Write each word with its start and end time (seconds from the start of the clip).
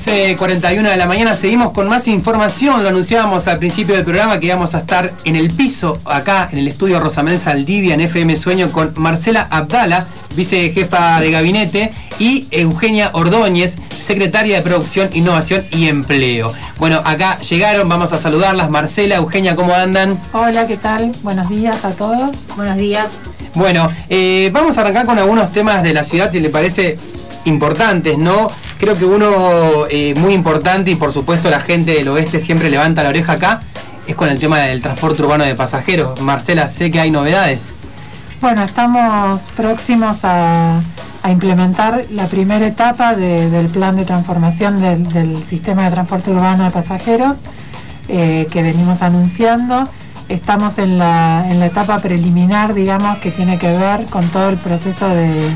11.41 0.00 0.80
de 0.80 0.96
la 0.96 1.04
mañana 1.04 1.34
seguimos 1.34 1.72
con 1.72 1.86
más 1.86 2.08
información. 2.08 2.82
Lo 2.82 2.88
anunciábamos 2.88 3.46
al 3.48 3.58
principio 3.58 3.94
del 3.94 4.04
programa 4.04 4.40
que 4.40 4.46
íbamos 4.46 4.74
a 4.74 4.78
estar 4.78 5.12
en 5.24 5.36
el 5.36 5.48
piso 5.48 6.00
acá 6.06 6.48
en 6.50 6.58
el 6.58 6.68
estudio 6.68 6.98
Rosamel 7.00 7.38
Saldivia 7.38 7.92
en 7.92 8.00
FM 8.00 8.34
Sueño 8.36 8.72
con 8.72 8.94
Marcela 8.96 9.46
Abdala, 9.50 10.06
vicejefa 10.34 11.20
de 11.20 11.30
gabinete, 11.30 11.92
y 12.18 12.48
Eugenia 12.50 13.10
Ordóñez, 13.12 13.76
secretaria 13.98 14.56
de 14.56 14.62
Producción, 14.62 15.10
Innovación 15.12 15.64
y 15.70 15.88
Empleo. 15.88 16.50
Bueno, 16.78 17.02
acá 17.04 17.36
llegaron, 17.40 17.86
vamos 17.86 18.14
a 18.14 18.18
saludarlas. 18.18 18.70
Marcela, 18.70 19.16
Eugenia, 19.16 19.54
¿cómo 19.54 19.74
andan? 19.74 20.18
Hola, 20.32 20.66
¿qué 20.66 20.78
tal? 20.78 21.12
Buenos 21.22 21.50
días 21.50 21.84
a 21.84 21.90
todos. 21.90 22.30
Buenos 22.56 22.78
días. 22.78 23.08
Bueno, 23.54 23.92
eh, 24.08 24.48
vamos 24.50 24.78
a 24.78 24.80
arrancar 24.80 25.04
con 25.04 25.18
algunos 25.18 25.52
temas 25.52 25.82
de 25.82 25.92
la 25.92 26.04
ciudad, 26.04 26.32
si 26.32 26.40
le 26.40 26.48
parece 26.48 26.96
importantes, 27.44 28.16
¿no? 28.18 28.50
Creo 28.80 28.96
que 28.96 29.04
uno 29.04 29.86
eh, 29.90 30.14
muy 30.16 30.32
importante 30.32 30.90
y 30.90 30.94
por 30.94 31.12
supuesto 31.12 31.50
la 31.50 31.60
gente 31.60 31.92
del 31.92 32.08
oeste 32.08 32.40
siempre 32.40 32.70
levanta 32.70 33.02
la 33.02 33.10
oreja 33.10 33.34
acá, 33.34 33.60
es 34.06 34.14
con 34.14 34.30
el 34.30 34.38
tema 34.38 34.58
del 34.60 34.80
transporte 34.80 35.22
urbano 35.22 35.44
de 35.44 35.54
pasajeros. 35.54 36.18
Marcela, 36.22 36.66
sé 36.66 36.90
que 36.90 36.98
hay 36.98 37.10
novedades. 37.10 37.74
Bueno, 38.40 38.62
estamos 38.62 39.50
próximos 39.54 40.20
a, 40.22 40.80
implementar 41.28 42.06
la 42.10 42.26
primera 42.28 42.66
etapa 42.66 43.14
del 43.14 43.68
plan 43.68 43.96
de 43.96 44.06
transformación 44.06 44.80
del, 44.80 45.44
sistema 45.44 45.84
de 45.84 45.90
transporte 45.90 46.30
urbano 46.30 46.64
de 46.64 46.70
pasajeros 46.70 47.34
eh, 48.08 48.46
que 48.50 48.62
venimos 48.62 49.02
anunciando. 49.02 49.86
Estamos 50.30 50.78
en 50.78 50.96
la, 50.98 51.46
en 51.50 51.60
la 51.60 51.66
etapa 51.66 51.98
preliminar, 51.98 52.72
digamos, 52.72 53.18
que 53.18 53.30
tiene 53.30 53.58
que 53.58 53.76
ver 53.76 54.06
con 54.06 54.26
todo 54.28 54.48
el 54.48 54.56
proceso 54.56 55.06
de, 55.10 55.50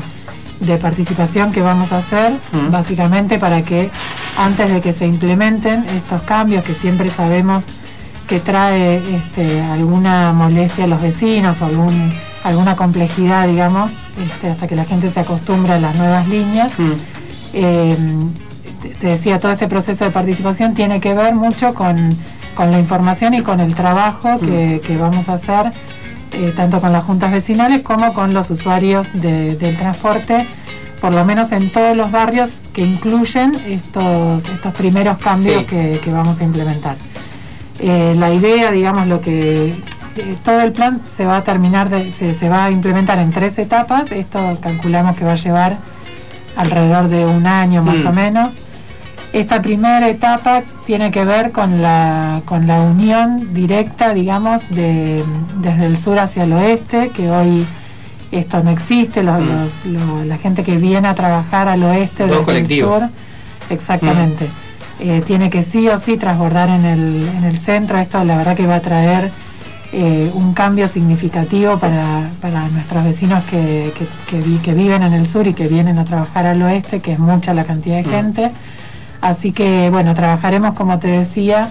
de 0.65 0.77
participación 0.77 1.51
que 1.51 1.61
vamos 1.61 1.91
a 1.91 1.99
hacer, 1.99 2.31
básicamente 2.69 3.37
para 3.39 3.61
que 3.61 3.89
antes 4.37 4.69
de 4.69 4.81
que 4.81 4.93
se 4.93 5.05
implementen 5.05 5.85
estos 5.89 6.21
cambios 6.23 6.63
que 6.63 6.73
siempre 6.73 7.09
sabemos 7.09 7.63
que 8.27 8.39
trae 8.39 9.01
este, 9.15 9.61
alguna 9.61 10.33
molestia 10.33 10.85
a 10.85 10.87
los 10.87 11.01
vecinos 11.01 11.61
o 11.61 11.65
algún, 11.65 12.11
alguna 12.43 12.75
complejidad, 12.75 13.47
digamos, 13.47 13.91
este, 14.25 14.49
hasta 14.49 14.67
que 14.67 14.75
la 14.75 14.85
gente 14.85 15.11
se 15.11 15.19
acostumbra 15.19 15.75
a 15.75 15.79
las 15.79 15.95
nuevas 15.95 16.27
líneas. 16.27 16.71
Eh, 17.53 17.95
te 18.99 19.07
decía, 19.07 19.37
todo 19.39 19.51
este 19.51 19.67
proceso 19.67 20.05
de 20.05 20.11
participación 20.11 20.73
tiene 20.73 20.99
que 20.99 21.13
ver 21.13 21.35
mucho 21.35 21.73
con, 21.73 22.09
la 22.57 22.79
información 22.79 23.33
y 23.33 23.41
con 23.41 23.59
el 23.59 23.75
trabajo 23.75 24.39
que, 24.39 24.81
que 24.85 24.97
vamos 24.97 25.27
a 25.27 25.33
hacer 25.33 25.71
eh, 26.35 26.53
tanto 26.55 26.81
con 26.81 26.91
las 26.91 27.03
juntas 27.03 27.31
vecinales 27.31 27.81
como 27.81 28.11
con 28.11 28.33
los 28.33 28.49
usuarios 28.51 29.07
del 29.13 29.77
transporte, 29.77 30.45
por 30.99 31.13
lo 31.13 31.23
menos 31.23 31.51
en 31.51 31.71
todos 31.71 31.95
los 31.95 32.11
barrios 32.11 32.59
que 32.73 32.81
incluyen 32.81 33.53
estos, 33.67 34.43
estos 34.49 34.73
primeros 34.73 35.17
cambios 35.17 35.63
que, 35.65 35.99
vamos 36.07 36.41
a 36.41 36.43
implementar. 36.43 36.97
Eh, 37.79 38.15
la 38.17 38.33
idea, 38.33 38.71
digamos, 38.71 39.07
lo 39.07 39.21
que 39.21 39.67
eh, 40.17 40.37
todo 40.43 40.61
el 40.61 40.71
plan 40.71 41.01
se 41.15 41.25
va 41.25 41.37
a 41.37 41.43
terminar, 41.43 41.89
se, 42.11 42.49
va 42.49 42.65
a 42.65 42.71
implementar 42.71 43.17
en 43.19 43.31
tres 43.31 43.57
etapas. 43.57 44.11
Esto 44.11 44.57
calculamos 44.61 45.15
que 45.15 45.23
va 45.23 45.33
a 45.33 45.37
llevar 45.37 45.77
alrededor 46.55 47.07
de 47.07 47.25
un 47.25 47.47
año 47.47 47.81
más 47.81 48.03
mm. 48.03 48.07
o 48.07 48.11
menos. 48.11 48.53
Esta 49.35 49.61
primera 49.61 50.07
etapa 50.07 50.63
tiene 50.85 51.11
que 51.11 51.25
ver 51.25 51.51
con 51.51 51.81
la, 51.81 52.41
con 52.45 52.67
la 52.67 52.79
unión 52.79 53.53
directa, 53.53 54.13
digamos, 54.13 54.61
de, 54.69 55.21
desde 55.57 55.87
el 55.87 55.97
sur 55.97 56.17
hacia 56.19 56.45
el 56.45 56.53
oeste, 56.53 57.09
que 57.09 57.29
hoy 57.29 57.65
esto 58.31 58.63
no 58.63 58.71
existe, 58.71 59.21
mm. 59.23 60.25
la 60.25 60.37
gente 60.37 60.63
que 60.63 60.77
viene 60.77 61.09
a 61.09 61.15
trabajar 61.15 61.67
al 61.67 61.83
oeste 61.83 62.27
del 62.27 62.65
sur, 62.79 63.09
exactamente, 63.69 64.45
mm. 64.45 65.09
eh, 65.09 65.23
tiene 65.25 65.49
que 65.49 65.63
sí 65.63 65.85
o 65.89 65.99
sí 65.99 66.15
transbordar 66.15 66.69
en 66.69 66.85
el, 66.85 67.27
en 67.37 67.43
el 67.43 67.57
centro, 67.57 67.97
esto 67.97 68.23
la 68.23 68.37
verdad 68.37 68.55
que 68.55 68.67
va 68.67 68.75
a 68.75 68.81
traer 68.81 69.31
eh, 69.91 70.31
un 70.33 70.53
cambio 70.53 70.87
significativo 70.87 71.77
para, 71.77 72.29
nuestros 72.71 73.03
vecinos 73.03 73.43
que, 73.43 73.91
que, 74.29 74.73
viven 74.73 75.03
en 75.03 75.11
el 75.11 75.27
sur 75.27 75.45
y 75.45 75.53
que 75.53 75.67
vienen 75.67 75.97
a 75.97 76.05
trabajar 76.05 76.45
al 76.47 76.61
oeste, 76.61 77.01
que 77.01 77.11
es 77.11 77.19
mucha 77.19 77.53
la 77.53 77.65
cantidad 77.65 77.97
de 77.97 78.03
mm. 78.03 78.09
gente. 78.09 78.51
Así 79.25 79.51
que 79.51 79.89
bueno, 79.89 80.13
trabajaremos, 80.13 80.75
como 80.75 80.99
te 80.99 81.07
decía, 81.07 81.67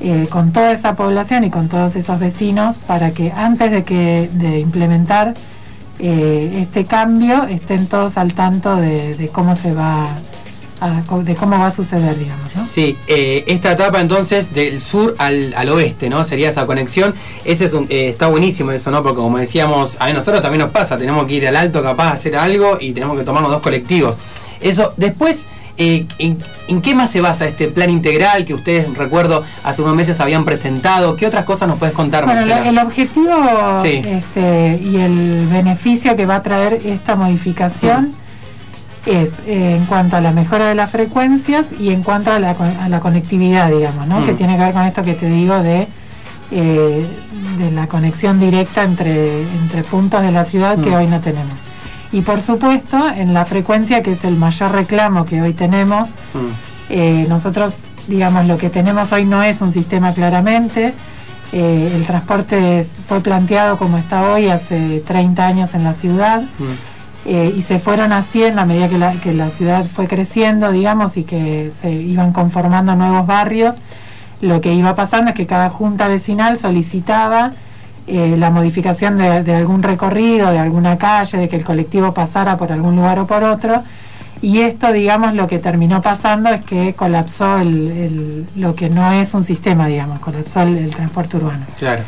eh, 0.00 0.28
con 0.30 0.52
toda 0.52 0.70
esa 0.70 0.94
población 0.94 1.42
y 1.42 1.50
con 1.50 1.68
todos 1.68 1.96
esos 1.96 2.20
vecinos 2.20 2.78
para 2.78 3.10
que 3.10 3.32
antes 3.32 3.72
de, 3.72 3.82
que, 3.82 4.30
de 4.32 4.60
implementar 4.60 5.34
eh, 5.98 6.52
este 6.54 6.84
cambio 6.84 7.46
estén 7.46 7.88
todos 7.88 8.16
al 8.16 8.34
tanto 8.34 8.76
de, 8.76 9.28
cómo 9.32 9.56
se 9.56 9.74
va 9.74 10.06
de 11.24 11.34
cómo 11.34 11.58
va 11.58 11.66
a 11.68 11.70
suceder, 11.72 12.16
digamos. 12.16 12.54
¿no? 12.54 12.64
Sí, 12.64 12.96
eh, 13.08 13.42
esta 13.48 13.72
etapa 13.72 14.00
entonces 14.00 14.54
del 14.54 14.80
sur 14.80 15.16
al, 15.18 15.68
oeste, 15.70 16.08
¿no? 16.08 16.22
Sería 16.22 16.50
esa 16.50 16.64
conexión. 16.64 17.12
Ese 17.44 17.64
es 17.64 17.72
un, 17.72 17.86
está 17.90 18.28
buenísimo 18.28 18.70
eso, 18.70 18.92
¿no? 18.92 19.02
Porque 19.02 19.16
como 19.16 19.38
decíamos, 19.38 19.96
a 19.98 20.12
nosotros 20.12 20.42
también 20.42 20.60
nos 20.60 20.70
pasa, 20.70 20.96
tenemos 20.96 21.26
que 21.26 21.34
ir 21.34 21.48
al 21.48 21.56
alto 21.56 21.82
capaz 21.82 22.06
de 22.06 22.12
hacer 22.12 22.36
algo 22.36 22.78
y 22.78 22.92
tenemos 22.92 23.18
que 23.18 23.24
tomarnos 23.24 23.50
dos 23.50 23.62
colectivos. 23.62 24.14
Eso, 24.60 24.94
después 24.96 25.46
eh, 25.76 26.06
¿en, 26.18 26.82
qué 26.82 26.94
más 26.94 27.10
se 27.10 27.20
basa 27.20 27.46
este 27.46 27.68
plan 27.68 27.90
integral 27.90 28.44
que 28.44 28.54
ustedes, 28.54 28.92
recuerdo, 28.96 29.44
hace 29.64 29.82
unos 29.82 29.96
meses 29.96 30.20
habían 30.20 30.44
presentado? 30.44 31.16
¿Qué 31.16 31.26
otras 31.26 31.44
cosas 31.44 31.68
nos 31.68 31.78
puedes 31.78 31.94
contar, 31.94 32.24
bueno, 32.24 32.42
el 32.42 32.78
objetivo 32.78 33.34
este, 33.84 34.80
y 34.82 34.96
el 34.96 35.48
beneficio 35.50 36.14
que 36.14 36.26
va 36.26 36.36
a 36.36 36.42
traer 36.42 36.80
esta 36.84 37.16
modificación 37.16 38.12
es 39.06 39.32
eh, 39.46 39.76
en 39.76 39.84
cuanto 39.86 40.16
a 40.16 40.20
la 40.20 40.32
mejora 40.32 40.68
de 40.68 40.74
las 40.74 40.90
frecuencias 40.90 41.66
y 41.78 41.90
en 41.90 42.02
cuanto 42.02 42.30
a 42.30 42.38
la, 42.38 42.54
conectividad, 43.00 43.70
digamos, 43.70 44.06
¿no? 44.06 44.24
que 44.24 44.32
mm. 44.32 44.36
tiene 44.36 44.56
que 44.56 44.62
ver 44.62 44.72
con 44.72 44.84
esto 44.84 45.02
que 45.02 45.14
te 45.14 45.28
digo 45.28 45.58
de, 45.62 45.88
eh, 46.50 47.06
de 47.58 47.70
la 47.72 47.86
conexión 47.86 48.40
directa 48.40 48.84
entre, 48.84 49.42
entre 49.42 49.82
puntos 49.82 50.22
de 50.22 50.30
la 50.30 50.44
ciudad 50.44 50.78
que 50.78 50.90
mm. 50.90 50.94
hoy 50.94 51.06
no 51.08 51.20
tenemos. 51.20 51.64
Y 52.14 52.20
por 52.20 52.40
supuesto, 52.40 53.10
en 53.12 53.34
la 53.34 53.44
frecuencia, 53.44 54.00
que 54.00 54.12
es 54.12 54.22
el 54.22 54.36
mayor 54.36 54.70
reclamo 54.70 55.24
que 55.24 55.42
hoy 55.42 55.52
tenemos, 55.52 56.08
mm. 56.08 56.46
eh, 56.90 57.26
nosotros, 57.28 57.74
digamos, 58.06 58.46
lo 58.46 58.56
que 58.56 58.70
tenemos 58.70 59.10
hoy 59.10 59.24
no 59.24 59.42
es 59.42 59.60
un 59.60 59.72
sistema 59.72 60.12
claramente. 60.12 60.94
Eh, 61.50 61.92
el 61.92 62.06
transporte 62.06 62.86
fue 63.08 63.20
planteado 63.20 63.78
como 63.78 63.98
está 63.98 64.32
hoy 64.32 64.48
hace 64.48 65.02
30 65.04 65.44
años 65.44 65.74
en 65.74 65.82
la 65.82 65.94
ciudad. 65.94 66.42
Mm. 66.42 67.26
Eh, 67.26 67.52
y 67.56 67.62
se 67.62 67.80
fueron 67.80 68.12
haciendo 68.12 68.60
a 68.60 68.64
medida 68.64 68.88
que 68.88 68.98
la, 68.98 69.12
que 69.14 69.34
la 69.34 69.50
ciudad 69.50 69.84
fue 69.84 70.06
creciendo, 70.06 70.70
digamos, 70.70 71.16
y 71.16 71.24
que 71.24 71.72
se 71.76 71.90
iban 71.90 72.32
conformando 72.32 72.94
nuevos 72.94 73.26
barrios, 73.26 73.78
lo 74.40 74.60
que 74.60 74.72
iba 74.72 74.94
pasando 74.94 75.30
es 75.30 75.36
que 75.36 75.48
cada 75.48 75.68
junta 75.68 76.06
vecinal 76.06 76.60
solicitaba 76.60 77.50
eh, 78.06 78.36
la 78.36 78.50
modificación 78.50 79.18
de, 79.18 79.54
algún 79.54 79.82
recorrido, 79.82 80.50
de 80.50 80.58
alguna 80.58 80.98
calle, 80.98 81.38
de 81.38 81.48
que 81.48 81.56
el 81.56 81.64
colectivo 81.64 82.12
pasara 82.12 82.56
por 82.56 82.70
algún 82.70 82.96
lugar 82.96 83.18
o 83.18 83.26
por 83.26 83.42
otro. 83.42 83.82
Y 84.42 84.60
esto, 84.60 84.92
digamos, 84.92 85.34
lo 85.34 85.46
que 85.46 85.58
terminó 85.58 86.02
pasando 86.02 86.50
es 86.50 86.62
que 86.62 86.94
colapsó 86.94 87.58
el, 87.58 88.44
lo 88.56 88.74
que 88.74 88.90
no 88.90 89.12
es 89.12 89.32
un 89.32 89.42
sistema, 89.42 89.86
digamos, 89.86 90.18
colapsó 90.18 90.62
el, 90.62 90.90
transporte 90.90 91.38
urbano. 91.38 91.64
Claro. 91.78 92.02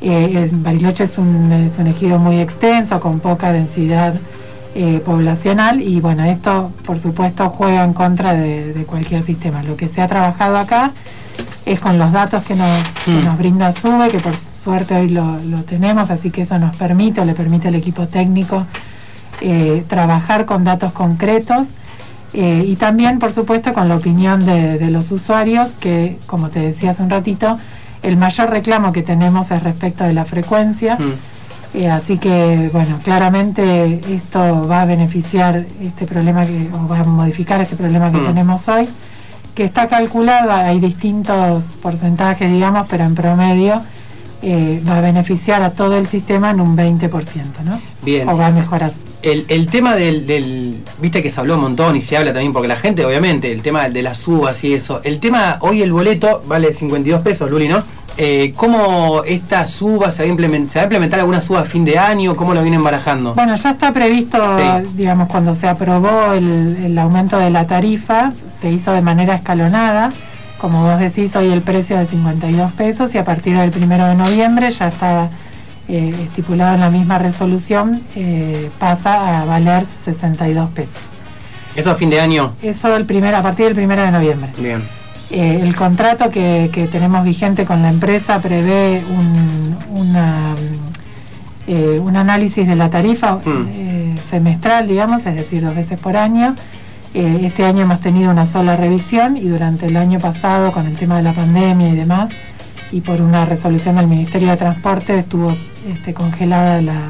Eh, 0.00 0.48
Bariloche 0.52 1.04
es 1.04 1.18
un, 1.18 1.52
es 1.52 1.78
un 1.78 1.86
ejido 1.86 2.18
muy 2.18 2.40
extenso, 2.40 2.98
con 2.98 3.20
poca 3.20 3.52
densidad 3.52 4.14
eh, 4.74 5.02
poblacional 5.04 5.82
y 5.82 6.00
bueno, 6.00 6.24
esto 6.24 6.72
por 6.86 6.98
supuesto 6.98 7.50
juega 7.50 7.84
en 7.84 7.92
contra 7.92 8.32
de, 8.32 8.86
cualquier 8.86 9.20
sistema. 9.20 9.62
Lo 9.62 9.76
que 9.76 9.86
se 9.86 10.00
ha 10.00 10.08
trabajado 10.08 10.56
acá 10.56 10.92
es 11.66 11.78
con 11.78 11.98
los 11.98 12.10
datos 12.10 12.42
que 12.42 12.54
nos, 12.54 12.88
que 13.04 13.10
mm. 13.10 13.24
nos 13.26 13.36
brinda 13.36 13.70
SUBE, 13.72 14.08
que 14.08 14.18
por 14.18 14.32
suerte 14.62 14.94
hoy 14.94 15.08
lo, 15.08 15.24
tenemos, 15.66 16.10
así 16.10 16.30
que 16.30 16.42
eso 16.42 16.58
nos 16.58 16.76
permite, 16.76 17.24
le 17.24 17.34
permite 17.34 17.68
al 17.68 17.74
equipo 17.74 18.06
técnico 18.06 18.66
eh, 19.40 19.84
trabajar 19.88 20.46
con 20.46 20.62
datos 20.62 20.92
concretos 20.92 21.68
eh, 22.34 22.64
y 22.66 22.76
también, 22.76 23.18
por 23.18 23.32
supuesto, 23.32 23.72
con 23.72 23.88
la 23.88 23.96
opinión 23.96 24.44
de, 24.46 24.90
los 24.90 25.10
usuarios, 25.10 25.70
que, 25.70 26.18
como 26.26 26.48
te 26.48 26.60
decía 26.60 26.92
hace 26.92 27.02
un 27.02 27.10
ratito, 27.10 27.58
el 28.02 28.16
mayor 28.16 28.50
reclamo 28.50 28.92
que 28.92 29.02
tenemos 29.02 29.50
es 29.50 29.62
respecto 29.62 30.04
de 30.04 30.14
la 30.14 30.24
frecuencia. 30.24 30.96
Mm. 30.96 31.78
Eh, 31.78 31.90
así 31.90 32.18
que, 32.18 32.70
bueno, 32.72 32.98
claramente 33.02 34.00
esto 34.14 34.66
va 34.68 34.82
a 34.82 34.84
beneficiar 34.84 35.64
este 35.80 36.06
problema 36.06 36.44
que, 36.44 36.68
o 36.72 36.86
va 36.86 37.00
a 37.00 37.04
modificar 37.04 37.60
este 37.60 37.76
problema 37.76 38.10
que 38.10 38.18
mm. 38.18 38.26
tenemos 38.26 38.68
hoy, 38.68 38.88
que 39.54 39.64
está 39.64 39.86
calculado, 39.86 40.52
hay 40.52 40.80
distintos 40.80 41.74
porcentajes, 41.82 42.50
digamos, 42.50 42.86
pero 42.88 43.04
en 43.04 43.14
promedio 43.14 43.82
eh, 44.42 44.82
va 44.86 44.98
a 44.98 45.00
beneficiar 45.00 45.62
a 45.62 45.70
todo 45.70 45.96
el 45.96 46.06
sistema 46.06 46.50
en 46.50 46.60
un 46.60 46.76
20%, 46.76 47.10
¿no? 47.64 47.80
Bien. 48.02 48.28
O 48.28 48.36
va 48.36 48.46
a 48.46 48.50
mejorar. 48.50 48.92
El, 49.22 49.68
tema 49.68 49.94
del, 49.94 50.82
viste 50.98 51.22
que 51.22 51.30
se 51.30 51.38
habló 51.38 51.54
un 51.54 51.60
montón 51.60 51.94
y 51.94 52.00
se 52.00 52.16
habla 52.16 52.32
también, 52.32 52.52
porque 52.52 52.66
la 52.66 52.76
gente, 52.76 53.04
obviamente, 53.04 53.52
el 53.52 53.62
tema 53.62 53.88
de 53.88 54.02
las 54.02 54.18
subas 54.18 54.64
y 54.64 54.74
eso. 54.74 55.00
El 55.04 55.20
tema, 55.20 55.58
hoy 55.60 55.80
el 55.80 55.92
boleto 55.92 56.42
vale 56.48 56.72
52 56.72 57.22
pesos, 57.22 57.48
Luli, 57.48 57.68
¿no? 57.68 57.82
Eh, 58.16 58.52
¿Cómo 58.56 59.22
esta 59.24 59.64
suba 59.64 60.10
se 60.10 60.22
va, 60.22 60.26
a 60.26 60.28
implementar, 60.28 60.70
se 60.70 60.78
va 60.78 60.82
a 60.82 60.84
implementar 60.84 61.20
alguna 61.20 61.40
suba 61.40 61.60
a 61.60 61.64
fin 61.64 61.84
de 61.84 61.98
año? 61.98 62.36
¿Cómo 62.36 62.52
lo 62.52 62.62
vienen 62.62 62.82
barajando? 62.82 63.34
Bueno, 63.34 63.54
ya 63.54 63.70
está 63.70 63.92
previsto, 63.92 64.38
digamos, 64.94 65.28
cuando 65.28 65.54
se 65.54 65.68
aprobó 65.68 66.32
el, 66.32 66.98
aumento 66.98 67.38
de 67.38 67.50
la 67.50 67.66
tarifa, 67.66 68.32
se 68.60 68.70
hizo 68.70 68.92
de 68.92 69.00
manera 69.00 69.34
escalonada. 69.34 70.10
Como 70.62 70.84
vos 70.84 71.00
decís, 71.00 71.34
hoy 71.34 71.50
el 71.50 71.60
precio 71.60 71.96
es 71.96 72.02
de 72.02 72.06
52 72.06 72.72
pesos 72.74 73.12
y 73.16 73.18
a 73.18 73.24
partir 73.24 73.58
del 73.58 73.72
primero 73.72 74.06
de 74.06 74.14
noviembre 74.14 74.70
ya 74.70 74.86
está 74.86 75.28
eh, 75.88 76.14
estipulado 76.22 76.76
en 76.76 76.80
la 76.80 76.88
misma 76.88 77.18
resolución, 77.18 78.00
eh, 78.14 78.70
pasa 78.78 79.40
a 79.40 79.44
valer 79.44 79.84
62 80.04 80.68
pesos. 80.68 81.00
¿Eso 81.74 81.90
a 81.90 81.96
fin 81.96 82.10
de 82.10 82.20
año? 82.20 82.52
Eso 82.62 82.94
el 82.94 83.06
primer, 83.06 83.34
a 83.34 83.42
partir 83.42 83.66
del 83.66 83.74
primero 83.74 84.02
de 84.02 84.12
noviembre. 84.12 84.50
Bien. 84.56 84.80
Eh, 85.32 85.58
el 85.60 85.74
contrato 85.74 86.30
que, 86.30 86.88
tenemos 86.92 87.24
vigente 87.24 87.64
con 87.64 87.82
la 87.82 87.88
empresa 87.88 88.40
prevé 88.40 89.02
un, 89.10 89.76
eh, 91.66 91.98
un 92.00 92.16
análisis 92.16 92.68
de 92.68 92.76
la 92.76 92.88
tarifa 92.88 93.40
hmm. 93.44 94.16
semestral, 94.30 94.86
digamos, 94.86 95.26
es 95.26 95.34
decir, 95.34 95.64
dos 95.64 95.74
veces 95.74 96.00
por 96.00 96.16
año. 96.16 96.54
Este 97.14 97.64
año 97.64 97.82
hemos 97.82 98.00
tenido 98.00 98.30
una 98.30 98.46
sola 98.46 98.76
revisión 98.76 99.36
y 99.36 99.48
durante 99.48 99.86
el 99.86 99.96
año 99.96 100.18
pasado, 100.18 100.72
con 100.72 100.86
el 100.86 100.96
tema 100.96 101.16
de 101.16 101.22
la 101.22 101.32
pandemia 101.32 101.88
y 101.88 101.96
demás, 101.96 102.30
y 102.90 103.00
por 103.00 103.20
una 103.20 103.44
resolución 103.44 103.96
del 103.96 104.06
Ministerio 104.06 104.50
de 104.50 104.56
Transporte, 104.56 105.18
estuvo 105.18 105.52
este, 105.88 106.14
congelada 106.14 106.80
la, 106.80 107.08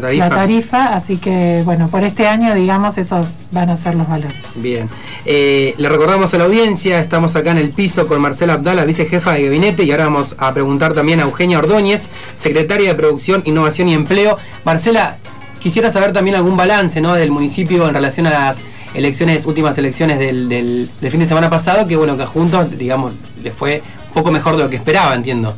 la 0.00 0.28
tarifa. 0.28 0.94
así 0.94 1.16
que 1.16 1.62
bueno, 1.64 1.88
por 1.88 2.02
este 2.04 2.26
año, 2.26 2.54
digamos, 2.54 2.98
esos 2.98 3.46
van 3.52 3.70
a 3.70 3.76
ser 3.76 3.94
los 3.94 4.08
valores. 4.08 4.36
Bien. 4.56 4.88
Eh, 5.24 5.74
le 5.78 5.88
recordamos 5.88 6.32
a 6.34 6.38
la 6.38 6.44
audiencia, 6.44 7.00
estamos 7.00 7.36
acá 7.36 7.52
en 7.52 7.58
el 7.58 7.70
piso 7.70 8.06
con 8.06 8.20
Marcela 8.20 8.54
Abdala, 8.54 8.84
vicejefa 8.84 9.32
de 9.32 9.44
gabinete, 9.44 9.84
y 9.84 9.90
ahora 9.92 10.04
vamos 10.04 10.34
a 10.38 10.52
preguntar 10.52 10.94
también 10.94 11.20
a 11.20 11.24
Eugenia 11.24 11.58
Ordóñez, 11.58 12.08
secretaria 12.34 12.88
de 12.88 12.94
Producción, 12.94 13.42
Innovación 13.44 13.88
y 13.88 13.94
Empleo. 13.94 14.36
Marcela, 14.64 15.18
quisiera 15.60 15.90
saber 15.90 16.12
también 16.12 16.36
algún 16.36 16.56
balance 16.56 17.00
¿no? 17.00 17.14
del 17.14 17.30
municipio 17.30 17.88
en 17.88 17.94
relación 17.94 18.26
a 18.26 18.30
las 18.30 18.60
elecciones, 18.94 19.46
últimas 19.46 19.76
elecciones 19.78 20.18
del, 20.18 20.48
del, 20.48 20.88
fin 21.10 21.20
de 21.20 21.26
semana 21.26 21.50
pasado, 21.50 21.86
que 21.86 21.96
bueno, 21.96 22.16
que 22.16 22.26
juntos, 22.26 22.76
digamos, 22.76 23.12
les 23.42 23.54
fue 23.54 23.82
un 24.08 24.14
poco 24.14 24.30
mejor 24.30 24.56
de 24.56 24.64
lo 24.64 24.70
que 24.70 24.76
esperaba, 24.76 25.14
entiendo. 25.14 25.54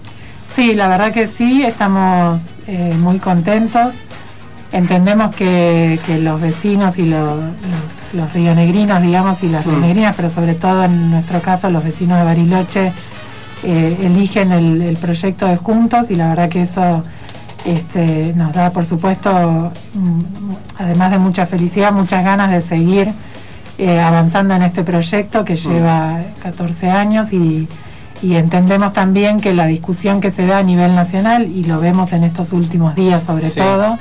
Sí, 0.55 0.75
la 0.75 0.89
verdad 0.89 1.13
que 1.13 1.27
sí, 1.27 1.63
estamos 1.65 2.61
eh, 2.67 2.95
muy 2.99 3.19
contentos. 3.19 3.95
Entendemos 4.73 5.35
que, 5.35 5.99
los 6.21 6.41
vecinos 6.41 6.99
y 6.99 7.05
los, 7.05 7.45
los, 8.13 8.33
rionegrinos, 8.33 9.03
digamos, 9.03 9.43
y 9.43 9.49
las 9.49 9.65
mm. 9.65 9.71
rionegrinas, 9.71 10.17
pero 10.17 10.31
sobre 10.31 10.55
todo 10.55 10.85
en 10.85 11.11
nuestro 11.11 11.41
caso 11.41 11.71
los 11.71 11.85
vecinos 11.85 12.19
de 12.19 12.25
Bariloche, 12.25 12.93
eh, 13.63 13.99
eligen 14.03 14.53
el, 14.53 14.97
proyecto 14.97 15.47
de 15.47 15.57
Juntos 15.57 16.11
y 16.11 16.15
la 16.15 16.29
verdad 16.29 16.49
que 16.49 16.63
eso 16.63 17.03
este, 17.67 18.33
nos 18.37 18.53
da, 18.53 18.71
por 18.71 18.85
supuesto, 18.85 19.73
mm, 19.95 20.21
además 20.79 21.11
de 21.11 21.19
mucha 21.19 21.47
felicidad, 21.47 21.91
muchas 21.93 22.25
ganas 22.25 22.51
de 22.53 22.61
seguir 22.61 23.13
eh, 23.79 24.01
avanzando 24.01 24.55
en 24.55 24.63
este 24.63 24.85
proyecto 24.85 25.45
que 25.45 25.55
mm. 25.55 25.57
lleva 25.57 26.21
14 26.43 26.91
años 26.91 27.33
y, 27.33 27.69
entendemos 28.23 28.93
también 28.93 29.41
que 29.41 29.53
la 29.53 29.67
discusión 29.67 30.21
que 30.21 30.31
se 30.31 30.47
da 30.47 30.59
a 30.59 30.63
nivel 30.63 30.95
nacional, 30.95 31.49
y 31.49 31.65
lo 31.65 31.81
vemos 31.81 32.13
en 32.13 32.25
estos 32.25 32.53
últimos 32.53 32.95
días 32.95 33.23
sobre 33.25 33.51
todo, 33.51 33.99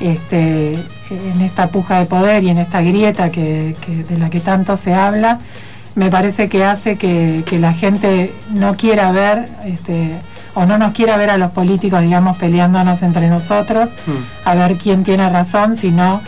este, 0.00 0.72
en 0.72 1.40
esta 1.40 1.66
puja 1.68 1.98
de 1.98 2.06
poder 2.06 2.42
y 2.44 2.50
en 2.50 2.58
esta 2.58 2.80
grieta 2.80 3.30
que, 3.30 3.76
de 4.08 4.18
la 4.18 4.30
que 4.30 4.40
tanto 4.40 4.76
se 4.76 4.94
habla, 4.94 5.38
me 5.94 6.10
parece 6.10 6.48
que 6.48 6.64
hace 6.64 6.96
que, 6.96 7.44
la 7.60 7.74
gente 7.74 8.32
no 8.50 8.74
quiera 8.74 9.12
ver 9.12 9.44
este, 9.64 10.18
o 10.54 10.66
no 10.66 10.78
nos 10.78 10.92
quiera 10.92 11.16
ver 11.16 11.30
a 11.30 11.38
los 11.38 11.50
políticos, 11.50 12.02
digamos, 12.02 12.36
peleándonos 12.36 13.02
entre 13.02 13.28
nosotros, 13.28 13.90
mm. 14.06 14.48
a 14.48 14.54
ver 14.54 14.76
quién 14.76 15.04
tiene 15.04 15.28
razón, 15.28 15.76
sino 15.76 16.20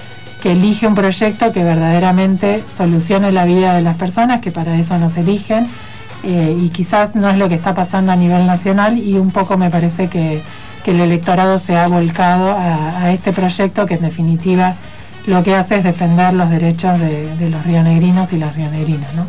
que 0.42 0.52
elige 0.52 0.86
un 0.86 0.94
proyecto 0.94 1.52
que 1.52 1.64
verdaderamente 1.64 2.62
solucione 2.68 3.32
la 3.32 3.44
vida 3.44 3.74
de 3.74 3.82
las 3.82 3.96
personas, 3.96 4.40
que 4.40 4.50
para 4.50 4.76
eso 4.76 4.98
nos 4.98 5.16
eligen, 5.16 5.66
eh, 6.22 6.56
y 6.58 6.68
quizás 6.70 7.14
no 7.14 7.28
es 7.28 7.38
lo 7.38 7.48
que 7.48 7.54
está 7.54 7.74
pasando 7.74 8.12
a 8.12 8.16
nivel 8.16 8.46
nacional, 8.46 8.98
y 8.98 9.18
un 9.18 9.30
poco 9.30 9.56
me 9.56 9.70
parece 9.70 10.08
que 10.08 10.42
que 10.84 10.90
el 10.90 11.00
electorado 11.00 11.58
se 11.58 11.76
ha 11.76 11.88
volcado 11.88 12.54
a, 12.56 13.10
este 13.10 13.32
proyecto 13.32 13.86
que 13.86 13.94
en 13.94 14.02
definitiva 14.02 14.76
lo 15.26 15.42
que 15.42 15.54
hace 15.54 15.76
es 15.76 15.84
defender 15.84 16.34
los 16.34 16.50
derechos 16.50 17.00
de, 17.00 17.48
los 17.50 17.64
rionegrinos 17.64 18.32
y 18.34 18.36
las 18.36 18.54
rionegrinas. 18.54 19.12
¿no? 19.14 19.26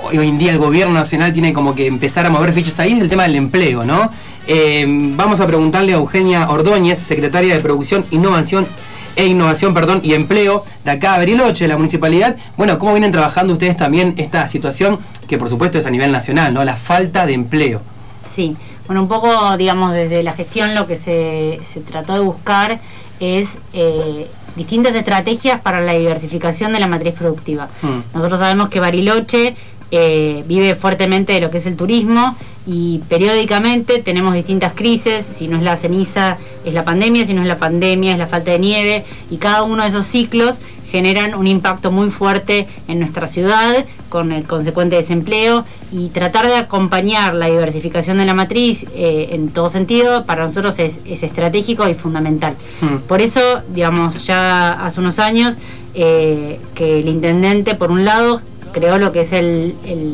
hoy 0.03 0.27
en 0.27 0.37
día 0.37 0.51
el 0.51 0.57
gobierno 0.57 0.93
nacional 0.93 1.31
tiene 1.31 1.53
como 1.53 1.73
que 1.73 1.85
empezar 1.85 2.25
a 2.25 2.29
mover 2.29 2.51
fichas 2.51 2.81
ahí, 2.81 2.91
es 2.91 2.99
el 2.99 3.07
tema 3.07 3.23
del 3.23 3.35
empleo, 3.35 3.85
¿no? 3.85 4.11
Eh, 4.45 4.83
vamos 5.15 5.39
a 5.39 5.47
preguntarle 5.47 5.93
a 5.93 5.95
Eugenia 5.95 6.49
Ordóñez, 6.49 6.97
secretaria 6.97 7.53
de 7.53 7.61
Producción, 7.61 8.03
Innovación 8.11 8.67
e 9.15 9.25
Innovación 9.25 9.73
perdón, 9.73 10.01
y 10.03 10.15
Empleo 10.15 10.65
de 10.83 10.91
acá 10.91 11.13
a 11.13 11.19
de 11.19 11.65
la 11.65 11.77
municipalidad. 11.77 12.35
Bueno, 12.57 12.77
¿cómo 12.77 12.91
vienen 12.91 13.13
trabajando 13.13 13.53
ustedes 13.53 13.77
también 13.77 14.15
esta 14.17 14.49
situación 14.49 14.99
que 15.29 15.37
por 15.37 15.47
supuesto 15.47 15.77
es 15.77 15.85
a 15.85 15.91
nivel 15.91 16.11
nacional, 16.11 16.53
¿no? 16.53 16.65
La 16.65 16.75
falta 16.75 17.25
de 17.25 17.31
empleo. 17.31 17.79
Sí, 18.27 18.57
bueno, 18.87 19.01
un 19.01 19.07
poco, 19.07 19.55
digamos, 19.57 19.93
desde 19.93 20.23
la 20.23 20.33
gestión 20.33 20.73
lo 20.73 20.87
que 20.87 20.95
se, 20.95 21.59
trató 21.87 22.13
de 22.13 22.19
buscar 22.21 22.79
es 23.19 23.59
eh, 23.73 24.27
distintas 24.55 24.95
estrategias 24.95 25.61
para 25.61 25.81
la 25.81 25.93
diversificación 25.93 26.73
de 26.73 26.79
la 26.79 26.87
matriz 26.87 27.13
productiva. 27.13 27.69
Mm. 27.81 28.15
Nosotros 28.15 28.39
sabemos 28.39 28.69
que 28.69 28.79
Bariloche 28.79 29.55
eh, 29.91 30.43
vive 30.47 30.75
fuertemente 30.75 31.33
de 31.33 31.39
lo 31.39 31.49
que 31.49 31.57
es 31.57 31.65
el 31.65 31.77
turismo 31.77 32.35
y 32.65 32.99
periódicamente 33.07 33.99
tenemos 33.99 34.33
distintas 34.33 34.73
crisis, 34.73 35.23
si 35.23 35.47
no 35.47 35.57
es 35.57 35.63
la 35.63 35.77
ceniza 35.77 36.37
es 36.65 36.73
la 36.73 36.83
pandemia, 36.83 37.25
si 37.25 37.33
no 37.33 37.41
es 37.41 37.47
la 37.47 37.57
pandemia 37.57 38.11
es 38.11 38.17
la 38.17 38.27
falta 38.27 38.51
de 38.51 38.59
nieve 38.59 39.05
y 39.31 39.37
cada 39.37 39.63
uno 39.63 39.83
de 39.83 39.89
esos 39.89 40.05
ciclos 40.05 40.59
generan 40.91 41.35
un 41.35 41.47
impacto 41.47 41.91
muy 41.91 42.09
fuerte 42.09 42.67
en 42.89 42.99
nuestra 42.99 43.27
ciudad 43.27 43.85
con 44.09 44.31
el 44.31 44.45
consecuente 44.45 44.95
desempleo 44.95 45.65
y 45.91 46.09
tratar 46.09 46.47
de 46.47 46.55
acompañar 46.55 47.35
la 47.35 47.47
diversificación 47.47 48.17
de 48.17 48.25
la 48.25 48.33
matriz 48.33 48.85
eh, 48.95 49.29
en 49.31 49.49
todo 49.49 49.69
sentido 49.69 50.25
para 50.25 50.45
nosotros 50.45 50.79
es, 50.79 51.01
estratégico 51.05 51.87
y 51.87 51.93
fundamental. 51.93 52.55
Hmm. 52.81 52.97
Por 53.07 53.21
eso, 53.21 53.41
digamos, 53.73 54.25
ya 54.25 54.73
hace 54.73 54.99
unos 54.99 55.19
años 55.19 55.57
eh, 55.93 56.59
que 56.75 56.99
el 56.99 57.07
intendente, 57.07 57.75
por 57.75 57.91
un 57.91 58.05
lado, 58.05 58.41
creó 58.71 58.99
lo 58.99 59.11
que 59.11 59.21
es 59.21 59.33
el, 59.33 59.73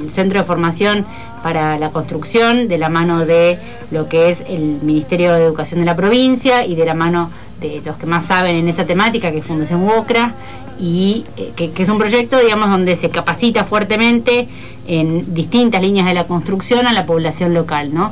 Centro 0.10 0.40
de 0.40 0.46
Formación 0.46 1.06
para 1.42 1.78
la 1.78 1.90
Construcción, 1.90 2.70
de 2.70 2.78
la 2.78 2.90
mano 2.90 3.26
de 3.26 3.60
lo 3.92 4.08
que 4.08 4.30
es 4.30 4.42
el 4.48 4.80
Ministerio 4.82 5.34
de 5.34 5.44
Educación 5.44 5.82
de 5.82 5.86
la 5.86 5.96
provincia 5.96 6.66
y 6.66 6.76
de 6.76 6.86
la 6.86 6.94
mano 6.94 7.30
de 7.60 7.82
los 7.86 7.96
que 7.98 8.06
más 8.06 8.26
saben 8.26 8.56
en 8.56 8.68
esa 8.68 8.86
temática, 8.86 9.32
que 9.32 9.40
es 9.40 9.46
Fundación 9.46 9.84
UOCRA, 9.84 10.34
y 10.80 11.26
eh, 11.38 11.52
que, 11.56 11.72
que, 11.72 11.84
es 11.84 11.90
un 11.90 11.98
proyecto, 11.98 12.40
digamos, 12.40 12.70
donde 12.70 12.96
se 12.96 13.10
capacita 13.10 13.64
fuertemente 13.64 14.48
en 14.88 15.34
distintas 15.34 15.82
líneas 15.82 16.06
de 16.06 16.14
la 16.14 16.26
construcción 16.26 16.88
a 16.88 16.94
la 16.94 17.06
población 17.06 17.54
local, 17.54 17.94
¿no? 17.94 18.12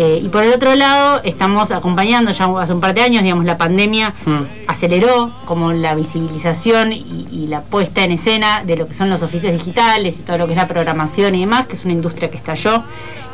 Eh, 0.00 0.20
y 0.22 0.28
por 0.28 0.44
el 0.44 0.52
otro 0.52 0.76
lado, 0.76 1.20
estamos 1.24 1.72
acompañando, 1.72 2.30
ya 2.30 2.46
hace 2.60 2.72
un 2.72 2.80
par 2.80 2.94
de 2.94 3.02
años, 3.02 3.24
digamos, 3.24 3.44
la 3.44 3.58
pandemia 3.58 4.14
mm. 4.24 4.68
aceleró 4.68 5.32
como 5.44 5.72
la 5.72 5.96
visibilización 5.96 6.92
y, 6.92 7.26
la 7.48 7.62
puesta 7.62 8.04
en 8.04 8.12
escena 8.12 8.62
de 8.62 8.76
lo 8.76 8.86
que 8.86 8.92
son 8.92 9.08
los 9.08 9.22
oficios 9.22 9.52
digitales 9.54 10.18
y 10.18 10.22
todo 10.22 10.36
lo 10.36 10.46
que 10.46 10.52
es 10.52 10.58
la 10.58 10.68
programación 10.68 11.34
y 11.34 11.40
demás, 11.40 11.66
que 11.66 11.76
es 11.76 11.84
una 11.86 11.94
industria 11.94 12.28
que 12.30 12.36
estalló. 12.36 12.82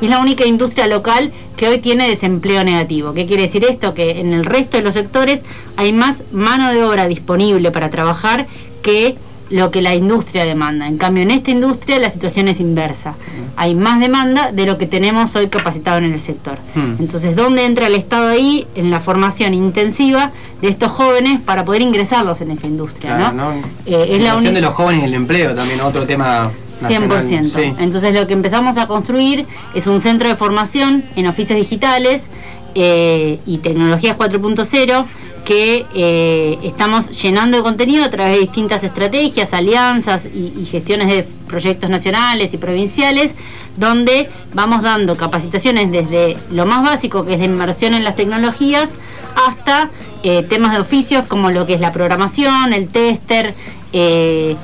Y 0.00 0.04
es 0.04 0.10
la 0.10 0.20
única 0.20 0.46
industria 0.46 0.86
local 0.86 1.32
que 1.56 1.68
hoy 1.68 1.78
tiene 1.78 2.08
desempleo 2.08 2.62
negativo. 2.62 3.12
¿Qué 3.12 3.26
quiere 3.26 3.42
decir 3.42 3.64
esto? 3.64 3.92
Que 3.92 4.20
en 4.20 4.32
el 4.32 4.44
resto 4.44 4.76
de 4.76 4.84
los 4.84 4.94
sectores 4.94 5.42
hay 5.76 5.92
más 5.92 6.22
mano 6.30 6.72
de 6.72 6.84
obra 6.84 7.08
disponible 7.08 7.72
para 7.72 7.90
trabajar 7.90 8.46
que 8.82 9.16
lo 9.50 9.70
que 9.70 9.82
la 9.82 9.94
industria 9.94 10.44
demanda. 10.44 10.86
En 10.86 10.98
cambio, 10.98 11.22
en 11.22 11.30
esta 11.30 11.50
industria 11.50 11.98
la 11.98 12.10
situación 12.10 12.48
es 12.48 12.60
inversa. 12.60 13.10
Mm. 13.12 13.14
Hay 13.56 13.74
más 13.74 14.00
demanda 14.00 14.52
de 14.52 14.66
lo 14.66 14.78
que 14.78 14.86
tenemos 14.86 15.36
hoy 15.36 15.48
capacitado 15.48 15.98
en 15.98 16.12
el 16.12 16.20
sector. 16.20 16.58
Mm. 16.74 17.00
Entonces, 17.00 17.36
¿dónde 17.36 17.64
entra 17.64 17.86
el 17.86 17.94
Estado 17.94 18.28
ahí? 18.28 18.66
En 18.74 18.90
la 18.90 19.00
formación 19.00 19.54
intensiva 19.54 20.32
de 20.60 20.68
estos 20.68 20.90
jóvenes 20.92 21.40
para 21.40 21.64
poder 21.64 21.82
ingresarlos 21.82 22.40
en 22.40 22.50
esa 22.50 22.66
industria. 22.66 23.32
¿no? 23.32 23.52
Eh, 23.86 24.06
es 24.10 24.22
la 24.22 24.40
de 24.40 24.60
los 24.60 24.74
jóvenes 24.74 25.02
y 25.02 25.06
el 25.06 25.14
empleo 25.14 25.54
también, 25.54 25.80
otro 25.80 26.06
tema 26.06 26.50
100%. 26.80 27.76
Entonces 27.78 28.14
lo 28.14 28.26
que 28.26 28.32
empezamos 28.32 28.76
a 28.76 28.86
construir 28.86 29.46
es 29.74 29.86
un 29.86 30.00
centro 30.00 30.28
de 30.28 30.36
formación 30.36 31.04
en 31.16 31.26
oficios 31.26 31.58
digitales 31.58 32.28
eh, 32.74 33.40
y 33.46 33.58
tecnologías 33.58 34.16
4.0 34.16 35.04
que 35.44 35.84
eh, 35.94 36.58
estamos 36.62 37.10
llenando 37.22 37.58
de 37.58 37.62
contenido 37.62 38.04
a 38.04 38.10
través 38.10 38.34
de 38.34 38.40
distintas 38.40 38.82
estrategias, 38.82 39.52
alianzas 39.52 40.26
y, 40.26 40.64
gestiones 40.64 41.08
de 41.08 41.26
proyectos 41.46 41.90
nacionales 41.90 42.54
y 42.54 42.56
provinciales, 42.58 43.34
donde 43.76 44.30
vamos 44.54 44.82
dando 44.82 45.16
capacitaciones 45.16 45.92
desde 45.92 46.36
lo 46.50 46.66
más 46.66 46.82
básico, 46.82 47.24
que 47.24 47.34
es 47.34 47.38
la 47.38 47.44
inmersión 47.44 47.94
en 47.94 48.04
las 48.04 48.16
tecnologías, 48.16 48.94
hasta 49.46 49.90
eh, 50.22 50.42
temas 50.42 50.72
de 50.72 50.80
oficios 50.80 51.26
como 51.26 51.50
lo 51.50 51.66
que 51.66 51.74
es 51.74 51.80
la 51.80 51.92
programación, 51.92 52.72
el 52.72 52.88
tester. 52.88 53.54
Eh, 53.92 54.56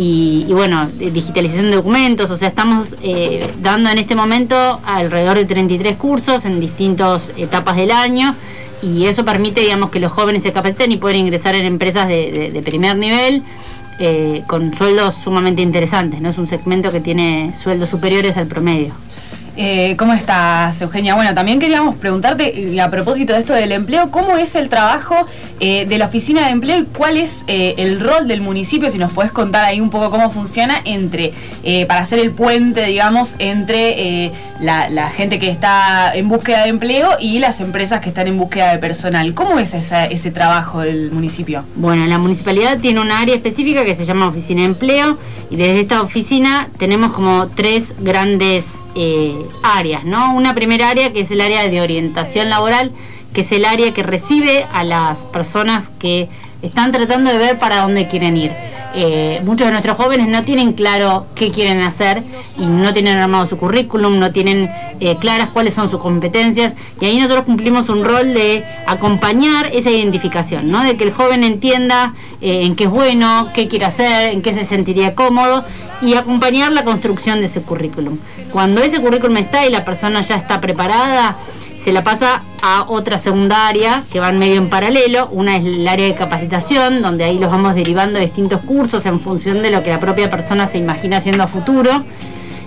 y, 0.00 0.46
bueno, 0.52 0.88
digitalización 0.96 1.70
de 1.70 1.76
documentos, 1.76 2.30
o 2.30 2.36
sea, 2.36 2.50
estamos 2.50 2.94
dando 3.58 3.90
en 3.90 3.98
este 3.98 4.14
momento 4.14 4.78
alrededor 4.86 5.38
de 5.38 5.44
33 5.44 5.96
cursos 5.96 6.46
en 6.46 6.60
distintas 6.60 7.32
etapas 7.36 7.76
del 7.76 7.90
año 7.90 8.36
y 8.82 9.06
eso 9.06 9.24
permite, 9.24 9.60
digamos, 9.60 9.90
que 9.90 10.00
los 10.00 10.12
jóvenes 10.12 10.42
se 10.42 10.52
capaciten 10.52 10.92
y 10.92 10.96
puedan 10.96 11.18
ingresar 11.18 11.54
en 11.54 11.64
empresas 11.64 12.08
de, 12.08 12.62
primer 12.64 12.96
nivel 12.96 13.42
eh, 13.98 14.44
con 14.46 14.74
sueldos 14.74 15.14
sumamente 15.14 15.62
interesantes, 15.62 16.20
¿no? 16.20 16.28
Es 16.28 16.38
un 16.38 16.46
segmento 16.46 16.90
que 16.90 17.00
tiene 17.00 17.54
sueldos 17.56 17.90
superiores 17.90 18.36
al 18.36 18.46
promedio. 18.46 18.94
Eh, 19.60 19.96
¿Cómo 19.98 20.12
estás, 20.12 20.80
Eugenia? 20.82 21.16
Bueno, 21.16 21.34
también 21.34 21.58
queríamos 21.58 21.96
preguntarte, 21.96 22.80
a 22.80 22.90
propósito 22.90 23.32
de 23.32 23.40
esto 23.40 23.54
del 23.54 23.72
empleo, 23.72 24.08
¿cómo 24.12 24.36
es 24.36 24.54
el 24.54 24.68
trabajo 24.68 25.16
eh, 25.58 25.84
de 25.84 25.98
la 25.98 26.04
oficina 26.04 26.46
de 26.46 26.50
empleo 26.52 26.78
y 26.78 26.84
cuál 26.84 27.16
es 27.16 27.42
eh, 27.48 27.74
el 27.76 27.98
rol 27.98 28.28
del 28.28 28.40
municipio? 28.40 28.88
Si 28.88 28.98
nos 28.98 29.12
podés 29.12 29.32
contar 29.32 29.64
ahí 29.64 29.80
un 29.80 29.90
poco 29.90 30.10
cómo 30.10 30.30
funciona 30.30 30.76
entre, 30.84 31.32
para 31.88 32.02
hacer 32.02 32.20
el 32.20 32.30
puente, 32.30 32.86
digamos, 32.86 33.34
entre 33.40 34.30
la, 34.60 35.10
gente 35.10 35.40
que 35.40 35.50
está 35.50 36.14
en 36.14 36.28
búsqueda 36.28 36.62
de 36.62 36.68
empleo 36.68 37.10
y 37.18 37.40
las 37.40 37.58
empresas 37.58 38.00
que 38.00 38.10
están 38.10 38.28
en 38.28 38.38
búsqueda 38.38 38.70
de 38.70 38.78
personal. 38.78 39.34
¿Cómo 39.34 39.58
es 39.58 39.74
ese 39.74 40.30
trabajo 40.30 40.82
del 40.82 41.10
municipio? 41.10 41.64
Bueno, 41.74 42.06
la 42.06 42.18
municipalidad 42.18 42.78
tiene 42.78 43.00
una 43.00 43.18
área 43.18 43.34
específica 43.34 43.84
que 43.84 43.94
se 43.96 44.04
llama 44.04 44.28
Oficina 44.28 44.60
de 44.60 44.66
Empleo 44.66 45.18
y 45.50 45.56
desde 45.56 45.80
esta 45.80 46.00
oficina 46.00 46.68
tenemos 46.78 47.12
como 47.12 47.48
tres 47.48 47.96
grandes 47.98 48.76
áreas, 49.62 50.04
¿no? 50.04 50.34
Una 50.34 50.54
primera 50.54 50.88
área 50.88 51.12
que 51.12 51.20
es 51.20 51.30
el 51.30 51.40
área 51.40 51.68
de 51.68 51.80
orientación 51.80 52.48
laboral, 52.50 52.92
que 53.32 53.42
es 53.42 53.52
el 53.52 53.64
área 53.64 53.92
que 53.92 54.02
recibe 54.02 54.66
a 54.72 54.84
las 54.84 55.24
personas 55.26 55.90
que 55.98 56.28
están 56.62 56.92
tratando 56.92 57.30
de 57.30 57.38
ver 57.38 57.58
para 57.58 57.82
dónde 57.82 58.08
quieren 58.08 58.36
ir. 58.36 58.52
Eh, 58.94 59.40
muchos 59.44 59.66
de 59.66 59.72
nuestros 59.72 59.96
jóvenes 59.96 60.28
no 60.28 60.42
tienen 60.44 60.72
claro 60.72 61.26
qué 61.34 61.50
quieren 61.50 61.82
hacer 61.82 62.22
y 62.58 62.66
no 62.66 62.92
tienen 62.92 63.18
armado 63.18 63.44
su 63.46 63.58
currículum, 63.58 64.18
no 64.18 64.32
tienen 64.32 64.70
eh, 65.00 65.16
claras 65.20 65.50
cuáles 65.50 65.74
son 65.74 65.88
sus 65.88 66.00
competencias 66.00 66.76
y 67.00 67.04
ahí 67.04 67.18
nosotros 67.18 67.44
cumplimos 67.44 67.88
un 67.90 68.04
rol 68.04 68.32
de 68.32 68.64
acompañar 68.86 69.70
esa 69.72 69.90
identificación, 69.90 70.70
¿no? 70.70 70.82
de 70.82 70.96
que 70.96 71.04
el 71.04 71.12
joven 71.12 71.44
entienda 71.44 72.14
eh, 72.40 72.62
en 72.64 72.76
qué 72.76 72.84
es 72.84 72.90
bueno, 72.90 73.50
qué 73.54 73.68
quiere 73.68 73.84
hacer, 73.84 74.32
en 74.32 74.42
qué 74.42 74.54
se 74.54 74.64
sentiría 74.64 75.14
cómodo 75.14 75.64
y 76.00 76.14
acompañar 76.14 76.72
la 76.72 76.84
construcción 76.84 77.40
de 77.40 77.46
ese 77.46 77.60
currículum. 77.60 78.18
Cuando 78.52 78.80
ese 78.82 79.00
currículum 79.00 79.36
está 79.36 79.66
y 79.66 79.70
la 79.70 79.84
persona 79.84 80.20
ya 80.22 80.36
está 80.36 80.60
preparada, 80.60 81.36
se 81.78 81.92
la 81.92 82.02
pasa 82.02 82.42
a 82.60 82.84
otra 82.88 83.18
secundaria 83.18 84.02
que 84.12 84.20
van 84.20 84.38
medio 84.38 84.56
en 84.56 84.68
paralelo. 84.68 85.28
Una 85.30 85.56
es 85.56 85.64
el 85.64 85.86
área 85.86 86.06
de 86.06 86.14
capacitación, 86.14 87.02
donde 87.02 87.24
ahí 87.24 87.38
los 87.38 87.50
vamos 87.50 87.74
derivando 87.74 88.18
de 88.18 88.26
distintos 88.26 88.60
cursos 88.62 89.06
en 89.06 89.20
función 89.20 89.62
de 89.62 89.70
lo 89.70 89.82
que 89.82 89.90
la 89.90 90.00
propia 90.00 90.28
persona 90.28 90.66
se 90.66 90.78
imagina 90.78 91.18
haciendo 91.18 91.44
a 91.44 91.46
futuro. 91.46 92.04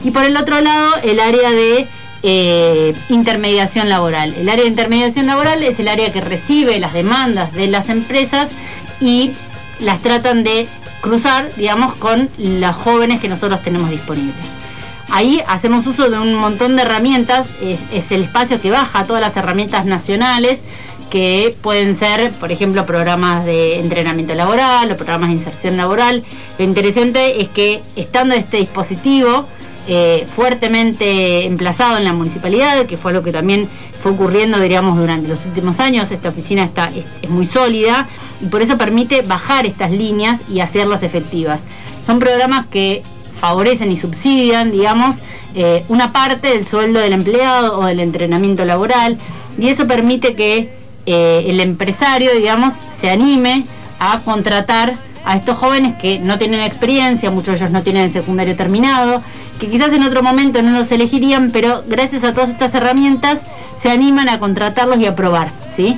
Y 0.04 0.12
por 0.12 0.24
el 0.24 0.38
otro 0.38 0.62
lado, 0.62 0.96
el 1.04 1.20
área 1.20 1.52
de 1.52 1.88
eh, 2.24 2.96
intermediación 3.10 3.90
laboral. 3.90 4.34
El 4.36 4.48
área 4.48 4.64
de 4.64 4.70
intermediación 4.70 5.28
laboral 5.28 5.62
es 5.64 5.80
el 5.80 5.88
área 5.88 6.12
que 6.12 6.22
recibe 6.22 6.80
las 6.80 6.94
demandas 6.94 7.52
de 7.54 7.68
las 7.68 7.90
empresas 7.90 8.54
y 9.00 9.32
las 9.80 10.02
tratan 10.02 10.44
de 10.44 10.68
cruzar, 11.02 11.54
digamos, 11.56 11.96
con 11.96 12.30
los 12.38 12.76
jóvenes 12.76 13.20
que 13.20 13.28
nosotros 13.28 13.62
tenemos 13.62 13.90
disponibles. 13.90 14.71
Ahí 15.12 15.44
hacemos 15.46 15.86
uso 15.88 16.10
de 16.10 16.18
un 16.18 16.36
montón 16.36 16.78
de 16.78 16.84
herramientas, 16.84 17.50
es, 17.62 18.12
el 18.12 18.24
espacio 18.24 18.62
que 18.62 18.72
baja 18.72 19.04
todas 19.04 19.22
las 19.22 19.36
herramientas 19.36 19.86
nacionales 19.86 20.62
que 21.10 21.54
pueden 21.62 21.96
ser, 21.98 22.32
por 22.32 22.54
ejemplo, 22.54 22.86
programas 22.86 23.44
de 23.44 23.80
entrenamiento 23.80 24.34
laboral 24.34 24.90
o 24.90 24.96
programas 24.96 25.32
de 25.32 25.36
inserción 25.36 25.76
laboral. 25.76 26.24
Lo 26.58 26.64
interesante 26.64 27.42
es 27.42 27.50
que 27.50 27.82
estando 27.98 28.34
este 28.34 28.58
dispositivo 28.58 29.46
eh, 29.88 30.26
fuertemente 30.34 31.46
emplazado 31.46 31.98
en 31.98 32.06
la 32.06 32.14
municipalidad, 32.14 32.86
que 32.86 32.96
fue 32.96 33.12
lo 33.12 33.22
que 33.22 33.34
también 33.34 33.68
fue 34.02 34.14
ocurriendo, 34.14 34.62
diríamos, 34.62 34.98
durante 34.98 35.28
los 35.28 35.46
últimos 35.46 35.82
años, 35.82 36.10
esta 36.14 36.30
oficina 36.30 36.64
está, 36.64 36.90
es 37.22 37.30
muy 37.30 37.48
sólida 37.48 38.08
y 38.42 38.46
por 38.46 38.62
eso 38.62 38.78
permite 38.78 39.24
bajar 39.24 39.66
estas 39.66 39.92
líneas 39.92 40.44
y 40.50 40.62
hacerlas 40.62 41.04
efectivas. 41.04 41.64
Son 42.02 42.20
programas 42.20 42.68
que 42.68 43.04
favorecen 43.42 43.92
y 43.92 43.98
subsidian, 43.98 44.70
digamos, 44.72 45.24
eh, 45.56 45.84
una 45.88 46.14
parte 46.14 46.50
del 46.50 46.68
sueldo 46.68 47.00
del 47.00 47.14
empleado 47.14 47.80
o 47.80 47.86
del 47.86 48.00
entrenamiento 48.00 48.64
laboral, 48.66 49.18
y 49.58 49.68
eso 49.68 49.88
permite 49.88 50.36
que 50.36 50.70
eh, 51.08 51.46
el 51.48 51.60
empresario, 51.60 52.32
digamos, 52.36 52.76
se 52.92 53.10
anime 53.10 53.66
a 54.00 54.20
contratar 54.20 54.94
a 55.26 55.36
estos 55.36 55.58
jóvenes 55.58 55.96
que 56.00 56.20
no 56.20 56.38
tienen 56.38 56.62
experiencia, 56.62 57.32
muchos 57.32 57.48
de 57.48 57.56
ellos 57.56 57.72
no 57.72 57.82
tienen 57.82 58.04
el 58.04 58.10
secundario 58.12 58.56
terminado, 58.56 59.24
que 59.60 59.70
quizás 59.70 59.92
en 59.92 60.04
otro 60.04 60.22
momento 60.22 60.62
no 60.62 60.78
los 60.78 60.92
elegirían, 60.92 61.50
pero 61.52 61.82
gracias 61.88 62.24
a 62.24 62.34
todas 62.34 62.52
estas 62.52 62.76
herramientas 62.76 63.42
se 63.76 63.90
animan 63.90 64.30
a 64.30 64.38
contratarlos 64.38 65.00
y 65.00 65.08
a 65.08 65.16
probar, 65.16 65.50
¿sí? 65.72 65.98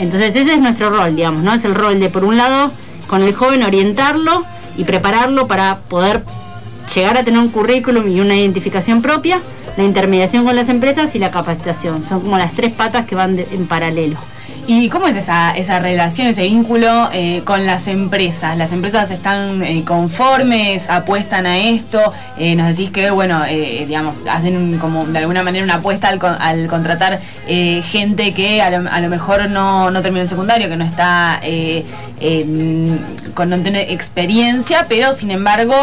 Entonces 0.00 0.34
ese 0.34 0.54
es 0.54 0.58
nuestro 0.60 0.90
rol, 0.90 1.14
digamos, 1.14 1.44
¿no? 1.44 1.54
Es 1.54 1.64
el 1.64 1.74
rol 1.76 2.00
de, 2.00 2.08
por 2.08 2.24
un 2.24 2.36
lado, 2.36 2.72
con 3.06 3.22
el 3.22 3.32
joven 3.32 3.62
orientarlo 3.62 4.44
y 4.76 4.84
prepararlo 4.84 5.46
para 5.46 5.80
poder 5.88 6.24
llegar 6.94 7.16
a 7.16 7.24
tener 7.24 7.40
un 7.40 7.48
currículum 7.48 8.08
y 8.08 8.20
una 8.20 8.36
identificación 8.36 9.02
propia, 9.02 9.40
la 9.76 9.84
intermediación 9.84 10.44
con 10.44 10.56
las 10.56 10.68
empresas 10.68 11.14
y 11.14 11.18
la 11.18 11.30
capacitación. 11.30 12.02
Son 12.02 12.20
como 12.20 12.38
las 12.38 12.52
tres 12.52 12.72
patas 12.72 13.06
que 13.06 13.14
van 13.14 13.38
en 13.38 13.66
paralelo. 13.66 14.16
¿Y 14.72 14.88
cómo 14.88 15.08
es 15.08 15.16
esa, 15.16 15.50
esa 15.50 15.80
relación, 15.80 16.28
ese 16.28 16.44
vínculo 16.44 17.08
eh, 17.12 17.42
con 17.44 17.66
las 17.66 17.88
empresas? 17.88 18.56
¿Las 18.56 18.70
empresas 18.70 19.10
están 19.10 19.64
eh, 19.64 19.82
conformes, 19.84 20.88
apuestan 20.88 21.44
a 21.44 21.58
esto? 21.58 22.00
Eh, 22.38 22.54
nos 22.54 22.68
decís 22.68 22.90
que, 22.90 23.10
bueno, 23.10 23.42
digamos, 23.48 24.20
hacen 24.30 24.78
como 24.78 25.06
de 25.06 25.18
alguna 25.18 25.42
manera 25.42 25.64
una 25.64 25.74
apuesta 25.74 26.06
al, 26.06 26.20
al 26.38 26.68
contratar 26.68 27.18
gente 27.48 28.32
que 28.32 28.62
a 28.62 28.70
lo, 28.70 29.08
mejor 29.08 29.50
no, 29.50 29.90
no 29.90 30.02
terminó 30.02 30.22
el 30.22 30.28
secundario, 30.28 30.68
que 30.68 30.76
no 30.76 30.84
está 30.84 31.40
con 33.34 33.48
no 33.48 33.58
tiene 33.58 33.92
experiencia, 33.92 34.86
pero 34.88 35.10
sin 35.10 35.32
embargo 35.32 35.74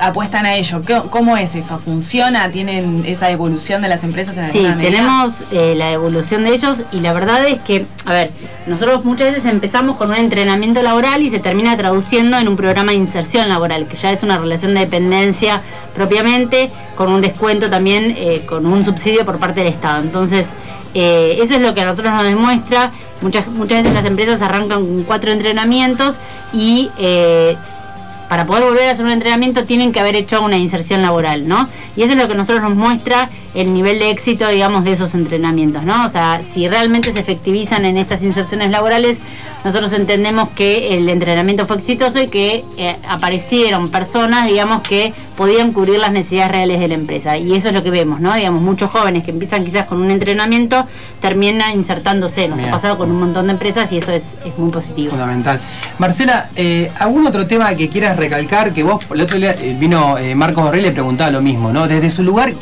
apuestan 0.00 0.46
a 0.46 0.54
ello. 0.54 0.80
¿Cómo 1.10 1.36
es 1.36 1.54
eso? 1.54 1.78
¿Funciona? 1.78 2.48
¿Tienen 2.50 3.04
esa 3.04 3.30
evolución 3.30 3.82
de 3.82 3.88
las 3.88 4.02
empresas 4.02 4.38
en 4.38 4.50
Sí, 4.50 4.66
tenemos 4.80 5.32
la 5.52 5.92
evolución 5.92 6.44
de 6.44 6.54
ellos 6.54 6.84
y 6.90 7.00
la 7.00 7.12
verdad 7.12 7.46
es 7.46 7.58
que 7.58 7.86
a 8.04 8.12
ver, 8.12 8.30
nosotros 8.66 9.04
muchas 9.04 9.28
veces 9.28 9.46
empezamos 9.46 9.96
con 9.96 10.10
un 10.10 10.16
entrenamiento 10.16 10.82
laboral 10.82 11.22
y 11.22 11.30
se 11.30 11.40
termina 11.40 11.76
traduciendo 11.76 12.38
en 12.38 12.48
un 12.48 12.56
programa 12.56 12.92
de 12.92 12.98
inserción 12.98 13.48
laboral, 13.48 13.86
que 13.86 13.96
ya 13.96 14.12
es 14.12 14.22
una 14.22 14.38
relación 14.38 14.74
de 14.74 14.80
dependencia 14.80 15.62
propiamente, 15.94 16.70
con 16.96 17.12
un 17.12 17.20
descuento 17.20 17.68
también, 17.68 18.14
eh, 18.16 18.42
con 18.46 18.66
un 18.66 18.84
subsidio 18.84 19.26
por 19.26 19.38
parte 19.38 19.60
del 19.60 19.68
Estado. 19.68 20.00
Entonces, 20.00 20.50
eh, 20.94 21.38
eso 21.42 21.54
es 21.54 21.60
lo 21.60 21.74
que 21.74 21.82
a 21.82 21.84
nosotros 21.84 22.12
nos 22.14 22.24
demuestra. 22.24 22.92
Muchas, 23.20 23.46
muchas 23.48 23.82
veces 23.82 23.94
las 23.94 24.04
empresas 24.04 24.40
arrancan 24.42 24.84
con 24.84 25.02
cuatro 25.02 25.30
entrenamientos 25.30 26.18
y 26.52 26.90
eh, 26.98 27.56
para 28.28 28.46
poder 28.46 28.64
volver 28.64 28.88
a 28.88 28.92
hacer 28.92 29.04
un 29.04 29.10
entrenamiento 29.10 29.64
tienen 29.64 29.92
que 29.92 30.00
haber 30.00 30.16
hecho 30.16 30.42
una 30.42 30.56
inserción 30.56 31.02
laboral, 31.02 31.48
¿no? 31.48 31.68
Y 31.96 32.02
eso 32.02 32.12
es 32.12 32.18
lo 32.18 32.28
que 32.28 32.34
nosotros 32.34 32.62
nos 32.62 32.76
muestra 32.76 33.30
el 33.54 33.72
nivel 33.72 33.98
de 33.98 34.10
éxito, 34.10 34.48
digamos, 34.48 34.84
de 34.84 34.92
esos 34.92 35.14
entrenamientos, 35.14 35.82
¿no? 35.84 36.04
O 36.04 36.08
sea, 36.08 36.42
si 36.42 36.68
realmente 36.68 37.12
se 37.12 37.20
efectivizan 37.20 37.84
en 37.84 37.96
estas 37.96 38.22
inserciones 38.22 38.70
laborales, 38.70 39.20
nosotros 39.64 39.92
entendemos 39.92 40.48
que 40.50 40.96
el 40.96 41.08
entrenamiento 41.08 41.66
fue 41.66 41.76
exitoso 41.76 42.20
y 42.20 42.28
que 42.28 42.64
eh, 42.76 42.96
aparecieron 43.08 43.90
personas, 43.90 44.46
digamos, 44.46 44.82
que 44.82 45.12
podían 45.36 45.72
cubrir 45.72 45.98
las 45.98 46.12
necesidades 46.12 46.52
reales 46.52 46.80
de 46.80 46.88
la 46.88 46.94
empresa. 46.94 47.36
Y 47.36 47.54
eso 47.54 47.68
es 47.68 47.74
lo 47.74 47.82
que 47.82 47.90
vemos, 47.90 48.20
¿no? 48.20 48.34
Digamos, 48.34 48.62
muchos 48.62 48.90
jóvenes 48.90 49.24
que 49.24 49.30
empiezan 49.30 49.64
quizás 49.64 49.86
con 49.86 50.00
un 50.00 50.10
entrenamiento 50.10 50.86
terminan 51.20 51.72
insertándose. 51.72 52.48
Nos 52.48 52.60
ha 52.60 52.70
pasado 52.70 52.96
con 52.96 53.10
un 53.10 53.18
montón 53.18 53.46
de 53.46 53.52
empresas 53.52 53.90
y 53.92 53.98
eso 53.98 54.12
es, 54.12 54.36
muy 54.56 54.70
positivo. 54.70 55.10
Fundamental. 55.10 55.60
Marcela, 55.98 56.48
eh, 56.56 56.90
¿algún 56.98 57.26
otro 57.26 57.46
tema 57.46 57.74
que 57.74 57.88
quieras 57.88 58.16
recalcar? 58.16 58.72
Que 58.72 58.82
vos, 58.82 59.06
el 59.12 59.20
otro 59.20 59.36
día 59.36 59.52
eh, 59.52 59.76
vino 59.78 60.16
Marcos 60.34 60.64
Borrell 60.64 60.80
y 60.80 60.86
le 60.86 60.92
preguntaba 60.92 61.30
lo 61.30 61.40
mismo, 61.40 61.72
¿no? 61.72 61.86
Desde 61.86 62.10
su 62.10 62.22
lugar, 62.22 62.52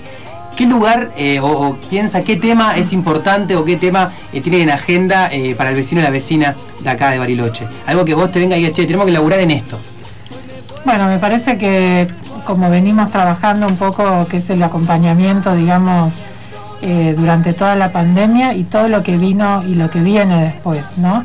¿Qué 0.57 0.65
lugar 0.65 1.11
eh, 1.19 1.39
o, 1.41 1.77
piensa 1.91 2.23
qué 2.23 2.37
tema 2.37 2.77
es 2.77 2.95
importante 2.95 3.57
o 3.57 3.65
qué 3.65 3.77
tema 3.77 4.13
eh, 4.33 4.41
tiene 4.41 4.63
en 4.63 4.71
agenda 4.71 5.29
eh, 5.31 5.55
para 5.55 5.69
el 5.69 5.77
vecino 5.77 6.01
y 6.01 6.05
la 6.05 6.11
vecina 6.11 6.57
de 6.81 6.89
acá 6.89 7.11
de 7.11 7.19
Bariloche? 7.19 7.69
Algo 7.87 8.07
que 8.07 8.15
vos 8.15 8.33
te 8.33 8.39
venga 8.39 8.57
y 8.57 8.63
diga, 8.63 8.73
che, 8.73 8.87
tenemos 8.87 9.05
que 9.05 9.13
laburar 9.13 9.41
en 9.41 9.51
esto. 9.51 9.79
Bueno, 10.87 11.09
me 11.09 11.19
parece 11.19 11.59
que 11.59 12.09
como 12.47 12.71
venimos 12.71 13.11
trabajando 13.11 13.67
un 13.67 13.77
poco, 13.77 14.27
que 14.29 14.39
es 14.39 14.49
el 14.49 14.63
acompañamiento, 14.63 15.55
digamos, 15.55 16.23
durante 17.17 17.53
toda 17.53 17.75
la 17.75 17.91
pandemia 17.91 18.55
y 18.55 18.63
todo 18.63 18.87
lo 18.87 19.03
que 19.03 19.17
vino 19.17 19.65
y 19.67 19.75
lo 19.75 19.91
que 19.91 19.99
viene 19.99 20.45
después, 20.45 20.85
¿no? 20.97 21.25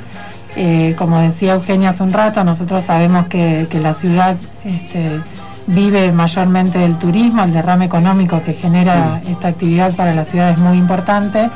como 0.97 1.19
decía 1.19 1.53
Eugenia 1.53 1.91
hace 1.91 2.01
un 2.01 2.11
rato, 2.11 2.43
nosotros 2.43 2.83
sabemos 2.83 3.27
que, 3.27 3.67
que 3.69 3.79
la 3.79 3.93
ciudad... 3.93 4.35
Este, 4.65 5.21
vive 5.67 6.11
mayormente 6.11 6.83
el 6.83 6.97
turismo, 6.97 7.43
el 7.43 7.53
derrame 7.53 7.85
económico 7.85 8.41
que 8.43 8.53
genera 8.53 9.21
esta 9.27 9.49
actividad 9.49 9.95
para 9.95 10.13
la 10.13 10.25
ciudad 10.25 10.51
es 10.51 10.57
muy 10.57 10.77
importante. 10.77 11.49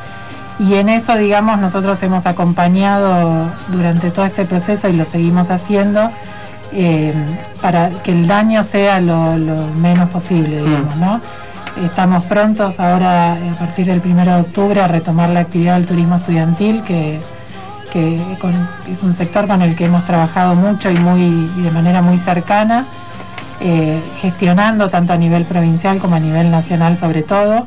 Y 0.58 0.76
en 0.76 0.90
eso, 0.90 1.18
digamos, 1.18 1.60
nosotros 1.60 2.02
hemos 2.04 2.26
acompañado 2.26 3.52
durante 3.70 4.12
todo 4.12 4.26
este 4.26 4.46
proceso 4.46 4.88
y 4.88 4.94
lo 4.94 5.04
seguimos 5.04 5.50
haciendo 5.50 6.10
eh, 6.72 7.14
para 7.62 7.90
que 7.90 8.12
el 8.12 8.28
daño 8.28 8.64
sea 8.64 9.00
lo, 9.02 9.38
menos 9.76 10.10
posible, 10.10 10.62
digamos, 10.62 10.96
¿no? 10.98 11.22
Estamos 11.86 12.24
prontos 12.26 12.80
ahora, 12.80 13.34
a 13.34 13.56
partir 13.60 13.88
del 13.88 14.02
1 14.04 14.24
de 14.24 14.42
octubre, 14.42 14.82
a 14.82 14.88
retomar 14.88 15.30
la 15.30 15.42
actividad 15.42 15.76
del 15.76 15.86
turismo 15.86 16.16
estudiantil, 16.16 16.84
que, 16.84 17.20
es 18.90 19.04
un 19.04 19.14
sector 19.14 19.48
con 19.48 19.62
el 19.62 19.74
que 19.74 19.86
hemos 19.86 20.04
trabajado 20.04 20.54
mucho 20.54 20.92
y, 20.92 20.98
muy, 20.98 21.48
de 21.62 21.72
manera 21.72 22.02
muy 22.02 22.18
cercana, 22.18 22.86
eh, 23.62 24.02
gestionando 24.22 24.90
tanto 24.90 25.14
a 25.14 25.18
nivel 25.18 25.46
provincial 25.46 26.00
como 26.00 26.16
a 26.16 26.20
nivel 26.20 26.52
nacional 26.52 26.98
sobre 26.98 27.24
todo, 27.24 27.66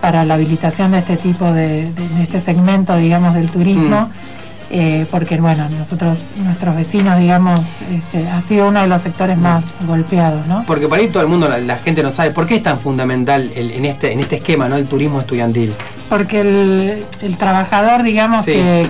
para 0.00 0.24
la 0.24 0.34
habilitación 0.34 0.92
de 0.92 0.98
este 0.98 1.16
tipo 1.16 1.50
de, 1.52 1.90
este 2.22 2.40
segmento, 2.40 2.96
digamos, 2.96 3.34
del 3.34 3.50
turismo. 3.50 4.02
Mm. 4.02 4.36
Eh, 4.68 5.06
porque 5.12 5.36
bueno, 5.40 5.68
nosotros, 5.70 6.22
nuestros 6.42 6.74
vecinos, 6.74 7.20
digamos, 7.20 7.60
este, 7.92 8.28
ha 8.28 8.40
sido 8.40 8.68
uno 8.68 8.80
de 8.80 8.88
los 8.88 9.00
sectores 9.00 9.38
más 9.38 9.64
golpeados, 9.86 10.46
¿no? 10.48 10.64
Porque 10.66 10.88
por 10.88 10.98
ahí 10.98 11.06
todo 11.06 11.22
el 11.22 11.28
mundo, 11.28 11.48
la, 11.48 11.76
gente 11.76 12.02
no 12.02 12.10
sabe, 12.10 12.32
¿por 12.32 12.46
qué 12.46 12.56
es 12.56 12.62
tan 12.64 12.78
fundamental 12.78 13.50
en, 13.54 13.84
este, 13.84 14.12
en 14.12 14.18
este 14.18 14.36
esquema, 14.36 14.68
¿no? 14.68 14.76
El 14.76 14.86
turismo 14.86 15.20
estudiantil. 15.20 15.72
Porque 16.08 16.40
el, 16.40 17.36
trabajador, 17.36 18.02
digamos, 18.02 18.44
que, 18.44 18.88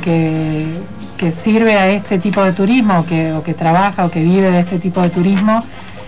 que, 1.19 1.33
sirve 1.33 1.75
a 1.75 1.91
este 1.91 2.19
tipo 2.19 2.43
de 2.43 2.53
turismo, 2.53 3.05
que, 3.05 3.33
o 3.33 3.43
que 3.43 3.53
trabaja 3.53 4.07
o 4.07 4.11
que 4.11 4.23
vive 4.23 4.51
de 4.51 4.61
este 4.61 4.79
tipo 4.79 5.03
de 5.03 5.11
turismo, 5.11 5.63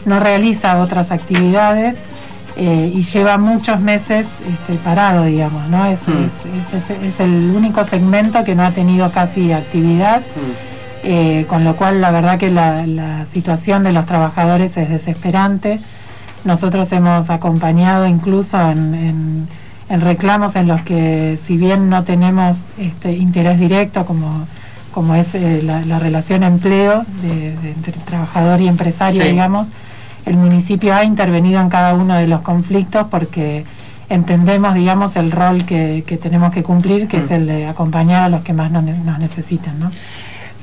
no 0.05 0.21
realiza 0.21 0.78
otras 0.81 1.11
actividades 1.11 1.97
eh, 2.57 2.90
y 2.93 3.02
lleva 3.02 3.38
muchos 3.38 3.81
meses 3.81 4.26
este, 4.40 4.75
parado, 4.83 5.25
digamos, 5.25 5.69
¿no? 5.69 5.85
Mm. 5.85 5.93
Es, 5.93 6.90
es, 6.90 7.21
el 7.21 7.52
único 7.55 7.85
segmento 7.85 8.43
que 8.43 8.57
no 8.57 8.64
ha 8.64 8.73
tenido 8.73 9.12
casi 9.12 9.52
actividad, 9.52 10.21
mm. 10.21 11.05
eh, 11.05 11.47
con 11.49 11.62
lo 11.62 11.76
cual 11.76 12.00
la 12.00 12.11
verdad 12.11 12.37
que 12.38 12.50
la, 12.50 13.26
situación 13.31 13.85
de 13.85 13.93
los 13.93 14.07
trabajadores 14.07 14.76
es 14.76 14.88
desesperante. 14.88 15.78
Nosotros 16.45 16.90
hemos 16.93 17.31
acompañado 17.31 18.09
incluso 18.09 18.59
en, 18.71 19.47
reclamos 19.88 20.57
en 20.57 20.67
los 20.67 20.83
que 20.83 21.38
si 21.40 21.57
bien 21.57 21.88
no 21.88 22.05
tenemos 22.05 22.69
este, 22.78 23.12
interés 23.12 23.61
directo 23.61 24.05
como 24.05 24.47
como 24.90 25.14
es 25.14 25.33
eh, 25.35 25.62
la, 25.62 25.99
relación 26.00 26.43
empleo 26.43 27.05
de, 27.23 27.50
entre 27.71 27.93
trabajador 27.93 28.61
y 28.61 28.67
empresario, 28.67 29.23
digamos, 29.23 29.69
el 30.27 30.37
municipio 30.37 30.95
ha 30.95 31.05
intervenido 31.05 31.61
en 31.61 31.69
cada 31.69 31.95
uno 31.95 32.17
de 32.17 32.27
los 32.27 32.41
conflictos 32.41 33.07
porque 33.11 33.65
entendemos, 34.09 34.75
digamos, 34.75 35.17
el 35.17 35.31
rol 35.31 35.65
que, 35.65 36.03
tenemos 36.21 36.53
que 36.53 36.63
cumplir, 36.63 37.09
que 37.09 37.19
es 37.19 37.31
mm. 37.31 37.35
el 37.35 37.47
de 37.47 37.67
acompañar 37.67 38.25
a 38.25 38.29
los 38.29 38.43
que 38.43 38.53
más 38.53 38.71
nos, 38.71 38.85
necesitan, 38.85 39.79
¿no? 39.79 39.91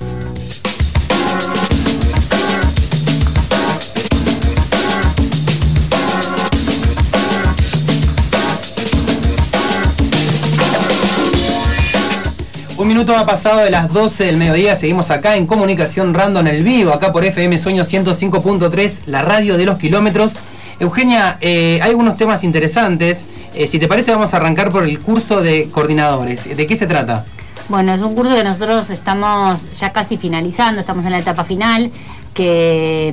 Un 13.05 13.09
minuto 13.11 13.23
ha 13.23 13.27
pasado 13.27 13.61
de 13.61 13.71
las 13.71 13.93
12 13.93 14.25
del 14.25 14.39
mediodía, 14.39 14.75
seguimos 14.75 15.11
acá 15.11 15.37
en 15.37 15.47
Comunicación 15.47 16.15
Random 16.15 16.47
en 16.47 16.55
el 16.55 16.65
vivo, 16.65 16.91
acá 16.91 17.13
por 17.13 17.23
FM 17.23 17.59
Sueño 17.59 17.83
105.3, 17.83 19.01
la 19.05 19.21
radio 19.21 19.59
de 19.59 19.67
los 19.67 19.79
kilómetros. 19.79 20.37
Eugenia, 20.81 21.37
eh, 21.43 21.81
hay 21.83 21.91
algunos 21.91 22.17
temas 22.17 22.45
interesantes. 22.45 23.27
Eh, 23.55 23.67
si 23.67 23.79
te 23.79 23.89
parece, 23.89 24.11
vamos 24.13 24.33
a 24.33 24.39
arrancar 24.39 24.71
por 24.71 24.85
el 24.85 24.99
curso 25.01 25.43
de 25.43 25.69
coordinadores. 25.69 26.57
¿De 26.57 26.65
qué 26.65 26.77
se 26.77 26.87
trata? 26.87 27.27
Bueno, 27.69 27.93
es 27.93 28.01
un 28.01 28.15
curso 28.15 28.35
que 28.35 28.43
nosotros 28.43 28.89
estamos 28.89 29.79
ya 29.79 29.93
casi 29.93 30.17
finalizando, 30.17 30.81
estamos 30.81 31.05
en 31.05 31.11
la 31.11 31.19
etapa 31.19 31.45
final, 31.45 31.91
que 32.33 33.13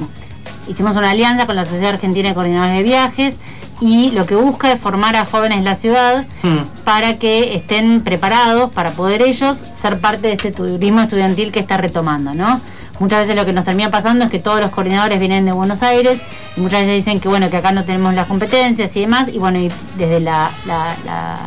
hicimos 0.67 0.95
una 0.95 1.11
alianza 1.11 1.45
con 1.45 1.55
la 1.55 1.65
Sociedad 1.65 1.91
Argentina 1.91 2.29
de 2.29 2.35
Coordinadores 2.35 2.75
de 2.75 2.83
Viajes 2.83 3.39
y 3.81 4.11
lo 4.11 4.25
que 4.25 4.35
busca 4.35 4.71
es 4.71 4.79
formar 4.79 5.15
a 5.15 5.25
jóvenes 5.25 5.57
de 5.59 5.63
la 5.63 5.75
ciudad 5.75 6.25
hmm. 6.43 6.83
para 6.83 7.17
que 7.17 7.55
estén 7.55 8.01
preparados 8.01 8.71
para 8.71 8.91
poder 8.91 9.23
ellos 9.23 9.57
ser 9.73 9.99
parte 9.99 10.27
de 10.27 10.33
este 10.33 10.51
turismo 10.51 11.01
estudiantil 11.01 11.51
que 11.51 11.59
está 11.59 11.77
retomando, 11.77 12.33
¿no? 12.33 12.61
Muchas 12.99 13.21
veces 13.21 13.35
lo 13.35 13.47
que 13.47 13.53
nos 13.53 13.65
termina 13.65 13.89
pasando 13.89 14.25
es 14.25 14.31
que 14.31 14.37
todos 14.37 14.61
los 14.61 14.69
coordinadores 14.69 15.19
vienen 15.19 15.43
de 15.43 15.51
Buenos 15.51 15.81
Aires 15.81 16.21
y 16.55 16.61
muchas 16.61 16.81
veces 16.81 16.97
dicen 16.97 17.19
que 17.19 17.27
bueno 17.27 17.49
que 17.49 17.57
acá 17.57 17.71
no 17.71 17.83
tenemos 17.83 18.13
las 18.13 18.27
competencias 18.27 18.95
y 18.95 19.01
demás 19.01 19.27
y 19.27 19.39
bueno 19.39 19.57
y 19.57 19.71
desde 19.97 20.19
la, 20.19 20.51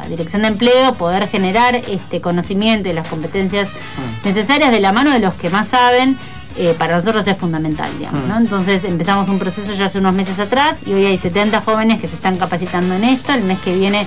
dirección 0.08 0.42
de 0.42 0.48
empleo 0.48 0.92
poder 0.94 1.28
generar 1.28 1.76
este 1.76 2.20
conocimiento 2.20 2.88
y 2.88 2.92
las 2.92 3.06
competencias 3.06 3.68
hmm. 3.68 4.26
necesarias 4.26 4.72
de 4.72 4.80
la 4.80 4.90
mano 4.90 5.12
de 5.12 5.20
los 5.20 5.34
que 5.34 5.48
más 5.48 5.68
saben 5.68 6.18
eh, 6.56 6.74
para 6.78 6.96
nosotros 6.96 7.26
es 7.26 7.36
fundamental, 7.36 7.90
digamos, 7.98 8.24
¿no? 8.28 8.34
Mm. 8.36 8.44
Entonces 8.44 8.84
empezamos 8.84 9.28
un 9.28 9.38
proceso 9.38 9.72
ya 9.74 9.86
hace 9.86 9.98
unos 9.98 10.14
meses 10.14 10.38
atrás 10.38 10.80
y 10.86 10.92
hoy 10.92 11.06
hay 11.06 11.18
70 11.18 11.60
jóvenes 11.62 12.00
que 12.00 12.06
se 12.06 12.14
están 12.14 12.36
capacitando 12.36 12.94
en 12.94 13.04
esto. 13.04 13.32
El 13.32 13.42
mes 13.44 13.58
que 13.58 13.74
viene 13.74 14.06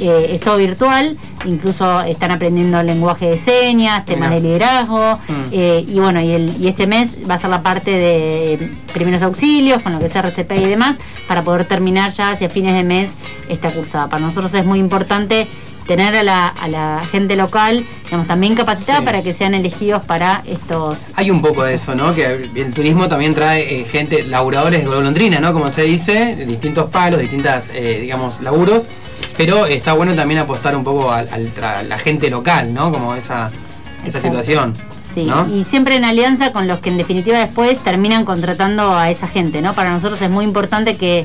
eh, 0.00 0.30
es 0.32 0.40
todo 0.40 0.56
virtual, 0.56 1.16
incluso 1.44 2.02
están 2.02 2.32
aprendiendo 2.32 2.82
lenguaje 2.82 3.30
de 3.30 3.38
señas, 3.38 4.04
temas 4.04 4.30
de 4.30 4.40
liderazgo, 4.40 5.18
mm. 5.28 5.32
eh, 5.52 5.84
y 5.86 6.00
bueno, 6.00 6.20
y, 6.20 6.34
y, 6.58 6.66
este 6.66 6.88
mes 6.88 7.18
va 7.30 7.34
a 7.34 7.38
ser 7.38 7.50
la 7.50 7.62
parte 7.62 7.92
de 7.92 8.72
primeros 8.92 9.22
auxilios, 9.22 9.80
con 9.82 9.92
lo 9.92 10.00
que 10.00 10.06
es 10.06 10.16
RCP 10.16 10.50
y 10.56 10.66
demás, 10.66 10.96
para 11.28 11.42
poder 11.42 11.64
terminar 11.64 12.10
ya 12.10 12.30
hacia 12.30 12.50
fines 12.50 12.74
de 12.74 12.82
mes 12.82 13.16
esta 13.48 13.70
cursada. 13.70 14.08
Para 14.08 14.24
nosotros 14.24 14.52
es 14.54 14.64
muy 14.64 14.80
importante 14.80 15.46
tener 15.86 16.14
a 16.16 16.22
la, 16.22 16.48
a 16.48 16.68
la 16.68 17.02
gente 17.10 17.36
local 17.36 17.86
digamos, 18.04 18.26
también 18.26 18.54
capacitada 18.54 19.02
para 19.02 19.22
que 19.22 19.32
sean 19.32 19.54
elegidos 19.54 20.04
para 20.04 20.42
estos... 20.46 20.96
Hay 21.14 21.30
un 21.30 21.42
poco 21.42 21.64
de 21.64 21.74
eso, 21.74 21.94
¿no? 21.94 22.14
Que 22.14 22.50
el 22.54 22.72
turismo 22.72 23.08
también 23.08 23.34
trae 23.34 23.80
eh, 23.80 23.84
gente, 23.84 24.22
laburadores 24.22 24.80
de 24.80 24.86
golondrina, 24.86 25.40
¿no? 25.40 25.52
Como 25.52 25.70
se 25.70 25.82
dice, 25.82 26.36
distintos 26.46 26.90
palos, 26.90 27.20
distintas, 27.20 27.70
eh, 27.74 27.98
digamos, 28.00 28.40
laburos. 28.40 28.86
Pero 29.36 29.66
está 29.66 29.92
bueno 29.94 30.14
también 30.14 30.40
apostar 30.40 30.76
un 30.76 30.84
poco 30.84 31.10
a, 31.10 31.22
la 31.22 31.98
gente 31.98 32.30
local, 32.30 32.72
¿no? 32.72 32.92
Como 32.92 33.14
esa, 33.14 33.50
esa 34.04 34.20
situación. 34.20 34.74
Sí, 35.14 35.28
y 35.52 35.62
siempre 35.62 35.96
en 35.96 36.04
alianza 36.04 36.50
con 36.50 36.66
los 36.66 36.80
que 36.80 36.90
en 36.90 36.96
definitiva 36.96 37.38
después 37.38 37.78
terminan 37.78 38.24
contratando 38.24 38.96
a 38.96 39.10
esa 39.10 39.28
gente, 39.28 39.62
¿no? 39.62 39.72
Para 39.72 39.90
nosotros 39.90 40.20
es 40.20 40.30
muy 40.30 40.44
importante 40.44 40.96
que 40.96 41.24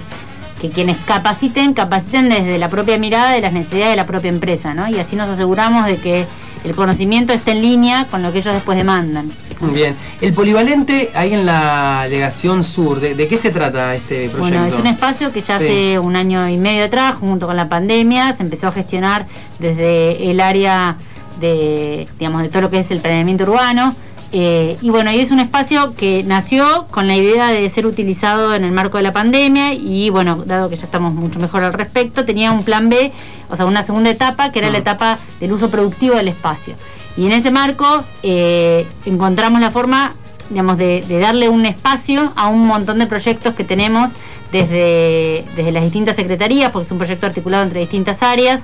que 0.59 0.69
quienes 0.69 0.97
capaciten, 0.97 1.73
capaciten 1.73 2.29
desde 2.29 2.57
la 2.57 2.69
propia 2.69 2.97
mirada 2.97 3.31
de 3.31 3.41
las 3.41 3.53
necesidades 3.53 3.91
de 3.91 3.95
la 3.95 4.05
propia 4.05 4.29
empresa, 4.29 4.73
¿no? 4.73 4.87
Y 4.87 4.99
así 4.99 5.15
nos 5.15 5.29
aseguramos 5.29 5.85
de 5.85 5.97
que 5.97 6.25
el 6.63 6.75
conocimiento 6.75 7.33
esté 7.33 7.51
en 7.51 7.61
línea 7.61 8.07
con 8.11 8.21
lo 8.21 8.31
que 8.31 8.39
ellos 8.39 8.53
después 8.53 8.77
demandan. 8.77 9.31
Bien, 9.61 9.95
el 10.21 10.33
polivalente 10.33 11.09
ahí 11.15 11.33
en 11.33 11.45
la 11.45 12.01
delegación 12.03 12.63
sur, 12.63 12.99
¿de, 12.99 13.27
qué 13.27 13.37
se 13.37 13.51
trata 13.51 13.93
este 13.93 14.29
proyecto? 14.29 14.39
Bueno, 14.39 14.65
es 14.65 14.73
un 14.73 14.87
espacio 14.87 15.33
que 15.33 15.41
ya 15.41 15.57
hace 15.57 15.99
un 15.99 16.15
año 16.15 16.47
y 16.47 16.57
medio 16.57 16.85
atrás, 16.85 17.15
junto 17.15 17.45
con 17.45 17.55
la 17.55 17.67
pandemia, 17.67 18.31
se 18.33 18.43
empezó 18.43 18.67
a 18.67 18.71
gestionar 18.71 19.25
desde 19.59 20.31
el 20.31 20.39
área 20.39 20.95
de, 21.41 22.07
digamos, 22.17 22.41
de 22.41 22.49
todo 22.49 22.61
lo 22.61 22.69
que 22.69 22.79
es 22.79 22.91
el 22.91 22.99
planeamiento 22.99 23.43
urbano, 23.43 23.95
eh, 24.31 24.77
y 24.81 24.89
bueno, 24.91 25.11
y 25.11 25.19
es 25.19 25.31
un 25.31 25.39
espacio 25.39 25.95
que 25.95 26.23
nació 26.23 26.85
con 26.91 27.07
la 27.07 27.15
idea 27.15 27.49
de 27.49 27.67
ser 27.69 27.87
utilizado 27.87 28.53
en 28.53 28.63
el 28.63 28.71
marco 28.71 28.97
de 28.97 29.03
la 29.03 29.11
pandemia 29.11 29.73
y 29.73 30.09
bueno, 30.11 30.43
dado 30.45 30.69
que 30.69 30.77
ya 30.77 30.85
estamos 30.85 31.13
mucho 31.13 31.39
mejor 31.39 31.63
al 31.63 31.73
respecto, 31.73 32.25
tenía 32.25 32.51
un 32.51 32.63
plan 32.63 32.89
B, 32.89 33.11
o 33.49 33.55
sea, 33.55 33.65
una 33.65 33.81
segunda 33.81 34.11
etapa 34.11 34.51
que 34.51 34.59
era 34.59 34.69
la 34.69 34.77
mm. 34.77 34.81
etapa 34.81 35.17
del 35.39 35.53
uso 35.53 35.71
productivo 35.71 36.15
del 36.15 36.27
espacio. 36.27 36.75
Y 37.17 37.25
en 37.25 37.31
ese 37.31 37.49
marco 37.49 38.03
eh, 38.21 38.85
encontramos 39.05 39.59
la 39.61 39.71
forma, 39.71 40.13
digamos, 40.49 40.77
de, 40.77 41.03
darle 41.19 41.49
un 41.49 41.65
espacio 41.65 42.31
a 42.35 42.47
un 42.49 42.67
montón 42.67 42.99
de 42.99 43.07
proyectos 43.07 43.55
que 43.55 43.63
tenemos 43.63 44.11
desde, 44.51 45.43
desde 45.55 45.71
las 45.71 45.83
distintas 45.83 46.15
secretarías, 46.15 46.69
porque 46.71 46.85
es 46.85 46.91
un 46.91 46.99
proyecto 46.99 47.25
articulado 47.25 47.63
entre 47.63 47.79
distintas 47.79 48.21
áreas. 48.21 48.63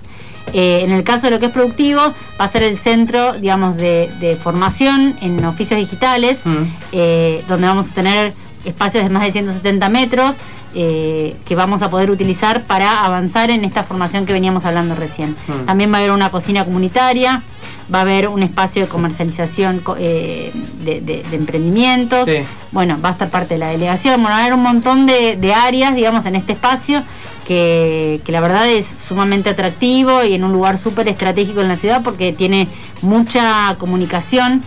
Eh, 0.54 0.82
en 0.84 0.92
el 0.92 1.04
caso 1.04 1.28
de 1.28 1.32
lo 1.32 1.40
que 1.40 1.48
es 1.48 1.52
productivo, 1.52 2.02
va 2.40 2.46
a 2.46 2.48
ser 2.48 2.64
el 2.64 2.78
centro, 2.78 3.34
digamos, 3.34 3.78
de, 3.78 4.38
formación 4.42 5.16
en 5.22 5.44
oficios 5.46 5.80
digitales, 5.80 6.42
mm. 6.46 6.64
eh, 6.92 7.44
donde 7.48 7.68
vamos 7.68 7.90
a 7.90 7.94
tener 7.94 8.34
espacios 8.64 9.04
de 9.04 9.10
más 9.10 9.24
de 9.24 9.32
170 9.32 9.90
metros 9.90 10.38
eh, 10.78 11.34
que 11.46 11.56
vamos 11.56 11.82
a 11.84 11.90
poder 11.90 12.12
utilizar 12.12 12.64
para 12.64 13.06
avanzar 13.06 13.50
en 13.50 13.64
esta 13.64 13.84
formación 13.84 14.26
que 14.26 14.34
veníamos 14.34 14.66
hablando 14.66 14.94
recién. 14.94 15.36
Mm. 15.48 15.66
También 15.66 15.92
va 15.92 15.98
a 15.98 16.00
haber 16.00 16.12
una 16.12 16.30
cocina 16.30 16.66
comunitaria, 16.66 17.44
va 17.94 18.00
a 18.00 18.02
haber 18.02 18.28
un 18.28 18.44
espacio 18.44 18.84
de 18.84 18.88
comercialización 18.88 19.82
eh, 19.98 20.52
de, 20.84 21.24
emprendimientos, 21.32 22.28
bueno, 22.72 22.98
va 23.04 23.10
a 23.10 23.12
estar 23.14 23.30
parte 23.30 23.56
de 23.56 23.60
la 23.60 23.70
delegación, 23.70 24.22
bueno, 24.22 24.30
va 24.30 24.38
a 24.38 24.42
haber 24.42 24.54
un 24.54 24.64
montón 24.64 25.06
de, 25.06 25.54
áreas, 25.54 25.96
digamos, 25.96 26.26
en 26.26 26.36
este 26.36 26.54
espacio 26.54 27.04
que, 27.46 28.22
la 28.28 28.42
verdad 28.42 28.68
es 28.70 28.88
sumamente 28.88 29.50
atractivo 29.50 30.24
y 30.24 30.34
en 30.34 30.44
un 30.44 30.52
lugar 30.52 30.78
súper 30.78 31.08
estratégico 31.08 31.62
en 31.62 31.68
la 31.68 31.76
ciudad 31.76 32.02
porque 32.04 32.34
tiene 32.34 32.68
mucha 33.02 33.76
comunicación 33.78 34.64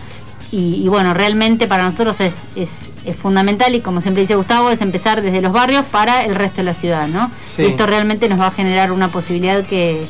y, 0.51 0.87
bueno, 0.87 1.13
realmente 1.13 1.67
para 1.67 1.83
nosotros 1.83 2.19
es, 2.21 2.47
es, 2.55 2.89
fundamental 3.15 3.75
y 3.75 3.81
como 3.81 4.01
siempre 4.01 4.21
dice 4.21 4.35
Gustavo, 4.35 4.71
es 4.71 4.81
empezar 4.81 5.21
desde 5.21 5.41
los 5.41 5.51
barrios 5.51 5.85
para 5.85 6.23
el 6.25 6.35
resto 6.35 6.57
de 6.57 6.63
la 6.63 6.73
ciudad, 6.73 7.07
¿no? 7.07 7.29
esto 7.57 7.85
realmente 7.85 8.29
nos 8.29 8.39
va 8.39 8.47
a 8.47 8.51
generar 8.51 8.91
una 8.91 9.09
posibilidad 9.09 9.63
que, 9.65 10.05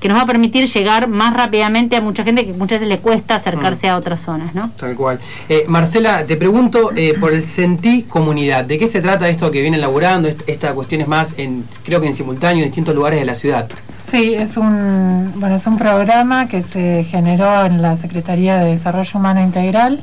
que 0.00 0.08
nos 0.08 0.16
va 0.16 0.22
a 0.22 0.26
permitir 0.26 0.66
llegar 0.66 1.08
más 1.08 1.34
rápidamente 1.34 1.96
a 1.96 2.00
mucha 2.00 2.24
gente 2.24 2.46
que 2.46 2.52
muchas 2.52 2.80
veces 2.80 2.88
le 2.88 2.98
cuesta 2.98 3.36
acercarse 3.36 3.86
mm. 3.86 3.90
a 3.90 3.96
otras 3.96 4.20
zonas, 4.20 4.54
¿no? 4.54 4.70
Tal 4.76 4.94
cual. 4.94 5.18
Eh, 5.48 5.64
Marcela, 5.68 6.24
te 6.26 6.36
pregunto 6.36 6.92
eh, 6.96 7.14
por 7.18 7.32
el 7.32 7.42
Sentí 7.44 8.02
Comunidad. 8.02 8.64
¿De 8.64 8.78
qué 8.78 8.86
se 8.86 9.00
trata 9.00 9.28
esto 9.28 9.50
que 9.50 9.60
viene 9.60 9.76
elaborando? 9.76 10.28
Esta 10.46 10.72
cuestión 10.74 11.00
es 11.00 11.08
más, 11.08 11.38
en, 11.38 11.64
creo 11.84 12.00
que 12.00 12.06
en 12.06 12.14
simultáneo, 12.14 12.62
en 12.62 12.70
distintos 12.70 12.94
lugares 12.94 13.18
de 13.18 13.26
la 13.26 13.34
ciudad. 13.34 13.68
Sí, 14.10 14.34
es 14.34 14.56
un, 14.56 15.32
bueno, 15.36 15.56
es 15.56 15.66
un 15.66 15.76
programa 15.76 16.48
que 16.48 16.62
se 16.62 17.04
generó 17.04 17.66
en 17.66 17.82
la 17.82 17.96
Secretaría 17.96 18.58
de 18.58 18.70
Desarrollo 18.70 19.18
Humano 19.18 19.42
Integral. 19.42 20.00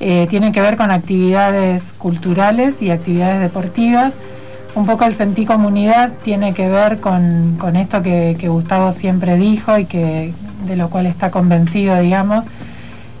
Eh, 0.00 0.26
tiene 0.30 0.50
que 0.50 0.60
ver 0.60 0.76
con 0.76 0.90
actividades 0.90 1.82
culturales 1.98 2.80
y 2.80 2.90
actividades 2.90 3.40
deportivas 3.40 4.14
un 4.74 4.86
poco 4.86 5.04
el 5.04 5.14
sentí 5.14 5.44
comunidad 5.44 6.12
tiene 6.22 6.54
que 6.54 6.68
ver 6.68 7.00
con, 7.00 7.58
esto 7.76 8.02
que, 8.02 8.36
Gustavo 8.48 8.92
siempre 8.92 9.36
dijo 9.36 9.78
y 9.78 9.84
que 9.84 10.32
de 10.66 10.76
lo 10.76 10.90
cual 10.90 11.06
está 11.06 11.30
convencido, 11.30 11.98
digamos, 12.00 12.44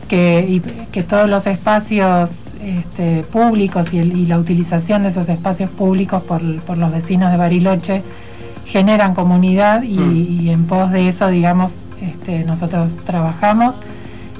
que, 0.08 0.62
que 0.92 1.02
todos 1.02 1.28
los 1.28 1.46
espacios 1.46 2.50
este, 2.62 3.22
públicos 3.22 3.92
y, 3.94 4.26
la 4.26 4.38
utilización 4.38 5.02
de 5.02 5.08
esos 5.08 5.28
espacios 5.28 5.70
públicos 5.70 6.22
por, 6.22 6.42
los 6.42 6.92
vecinos 6.92 7.30
de 7.30 7.36
Bariloche 7.36 8.02
generan 8.66 9.14
comunidad 9.14 9.82
y, 9.82 9.98
mm. 9.98 10.48
en 10.48 10.66
pos 10.66 10.90
de 10.92 11.08
eso, 11.08 11.28
digamos, 11.28 11.72
este, 12.00 12.44
nosotros 12.44 12.96
trabajamos 13.04 13.76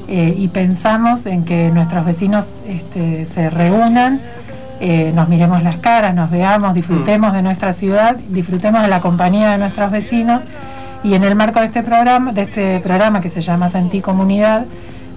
eh, 0.09 0.35
y 0.37 0.49
pensamos 0.49 1.27
en 1.27 1.45
que 1.45 1.71
nuestros 1.71 2.05
vecinos 2.05 2.47
este, 2.67 3.27
se 3.27 3.49
reúnan 3.51 4.21
eh, 4.81 5.13
nos 5.15 5.29
miremos 5.29 5.63
las 5.63 5.77
caras, 5.77 6.15
nos 6.15 6.31
veamos, 6.31 6.75
disfrutemos 6.75 7.33
mm. 7.33 7.37
de 7.37 7.43
nuestra 7.43 7.73
ciudad, 7.73 8.17
disfrutemos 8.29 8.83
de 8.83 8.89
la 8.89 9.01
compañía 9.01 9.51
de 9.51 9.59
nuestros 9.59 9.91
vecinos 9.91 10.43
y 11.05 11.15
en 11.15 11.25
el 11.25 11.35
marco 11.35 11.61
de 11.61 11.67
este 11.67 11.83
programa, 11.83 12.33
de 12.33 12.43
este 12.43 12.81
programa 12.81 13.21
que 13.21 13.29
se 13.29 13.43
llama 13.43 13.69
Sentí 13.69 14.01
Comunidad, 14.01 14.65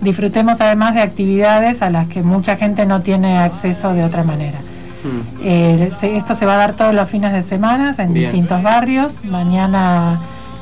disfrutemos 0.01 0.59
además 0.59 0.95
de 0.95 1.01
actividades 1.01 1.81
a 1.81 1.89
las 1.89 2.07
que 2.07 2.21
mucha 2.21 2.57
gente 2.57 2.85
no 2.85 3.01
tiene 3.01 3.37
acceso 3.37 3.93
de 3.93 4.03
otra 4.03 4.23
manera. 4.23 4.59
Mm. 5.03 5.41
Eh, 5.43 5.91
esto 6.01 6.35
se 6.35 6.45
va 6.45 6.55
a 6.55 6.57
dar 6.57 6.73
todos 6.73 6.93
los 6.93 7.09
fines 7.09 7.33
de 7.33 7.41
semana 7.41 7.95
en 7.97 8.13
distintos 8.13 8.61
barrios. 8.63 9.23
Mañana 9.25 10.19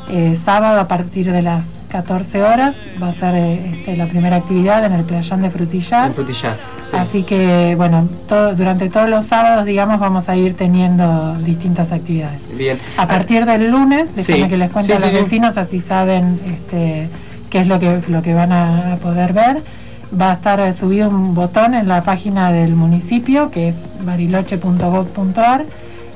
eh, 0.09 0.35
sábado 0.35 0.79
a 0.79 0.87
partir 0.87 1.31
de 1.31 1.41
las 1.41 1.63
14 1.91 2.41
horas 2.41 2.75
va 3.01 3.09
a 3.09 3.13
ser 3.13 3.35
este, 3.35 3.97
la 3.97 4.05
primera 4.05 4.37
actividad 4.37 4.85
en 4.85 4.93
el 4.93 5.03
playón 5.03 5.41
de 5.41 5.51
Frutillar. 5.51 6.13
Frutillar. 6.13 6.57
Así 6.93 7.23
que, 7.23 7.75
bueno, 7.75 8.07
durante 8.55 8.89
todos 8.89 9.09
los 9.09 9.25
sábados, 9.25 9.65
digamos, 9.65 9.99
vamos 9.99 10.29
a 10.29 10.35
ir 10.35 10.55
teniendo 10.55 11.35
distintas 11.35 11.91
actividades. 11.91 12.39
Bien. 12.57 12.79
A 12.97 13.07
partir 13.07 13.45
del 13.45 13.69
lunes, 13.69 14.15
déjenme 14.15 14.47
que 14.47 14.57
les 14.57 14.71
cuente 14.71 14.93
a 14.93 14.99
los 14.99 15.11
vecinos, 15.11 15.57
así 15.57 15.79
saben 15.79 16.39
este, 16.49 17.09
qué 17.49 17.59
es 17.59 17.67
lo 17.67 17.79
que, 17.79 18.01
lo 18.07 18.21
que 18.21 18.33
van 18.33 18.53
a 18.53 18.97
poder 19.01 19.33
ver. 19.33 19.61
Va 20.19 20.31
a 20.31 20.33
estar 20.33 20.73
subido 20.73 21.09
un 21.09 21.35
botón 21.35 21.73
en 21.73 21.87
la 21.87 22.01
página 22.03 22.51
del 22.51 22.73
municipio, 22.75 23.51
que 23.51 23.67
es 23.67 23.85
bariloche.gov.ar 24.03 25.65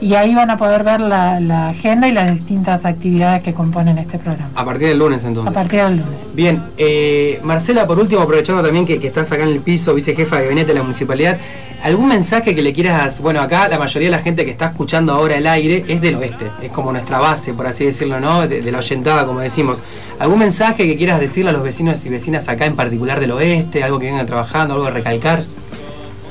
y 0.02 0.14
ahí 0.16 0.36
van 0.36 0.50
a 0.50 0.58
poder 0.58 0.84
ver 0.84 1.00
la, 1.00 1.70
agenda 1.70 2.08
y 2.08 2.12
las 2.12 2.34
distintas 2.34 2.86
actividades 2.86 3.42
que 3.42 3.54
componen 3.54 3.98
este 3.98 4.20
programa. 4.20 4.50
A 4.56 4.66
partir 4.66 4.88
del 4.90 5.00
lunes 5.00 5.24
entonces. 5.24 5.52
A 5.52 5.54
partir 5.54 5.82
del 5.82 5.98
lunes. 5.98 6.14
Bien, 6.34 6.62
eh, 6.78 7.40
Marcela, 7.44 7.88
por 7.88 8.00
último, 8.00 8.22
aprovechando 8.22 8.62
también 8.62 8.86
que, 8.86 8.96
estás 8.96 9.32
acá 9.32 9.44
en 9.44 9.50
el 9.50 9.60
piso, 9.60 9.94
vicejefa 9.94 10.38
de 10.38 10.44
gabinete 10.44 10.68
de 10.70 10.76
la 10.76 10.82
municipalidad, 10.82 11.40
¿algún 11.84 12.08
mensaje 12.08 12.54
que 12.54 12.62
le 12.62 12.74
quieras, 12.74 13.22
bueno, 13.22 13.42
acá 13.42 13.68
la 13.68 13.80
mayoría 13.80 14.10
de 14.10 14.18
la 14.18 14.22
gente 14.22 14.44
que 14.44 14.52
está 14.52 14.68
escuchando 14.68 15.14
ahora 15.14 15.38
el 15.38 15.48
aire 15.48 15.86
es 15.88 16.02
del 16.02 16.16
oeste, 16.16 16.52
es 16.62 16.72
como 16.72 16.92
nuestra 16.92 17.20
base, 17.20 17.54
por 17.54 17.68
así 17.68 17.86
decirlo, 17.86 18.20
¿no? 18.20 18.48
De, 18.48 18.62
la 18.72 18.80
oyentada, 18.80 19.26
como 19.26 19.40
decimos. 19.40 19.82
¿Algún 20.20 20.40
mensaje 20.40 20.86
que 20.88 20.98
quieras 20.98 21.20
decirle 21.20 21.52
a 21.52 21.54
los 21.54 21.64
vecinos 21.64 22.06
y 22.06 22.10
vecinas 22.10 22.48
acá 22.50 22.66
en 22.66 22.76
particular 22.76 23.20
del 23.20 23.32
oeste, 23.32 23.84
algo 23.84 24.00
que 24.00 24.08
vengan 24.08 24.26
trabajando, 24.26 24.74
algo 24.74 24.88
a 24.88 24.92
recalcar? 24.92 25.46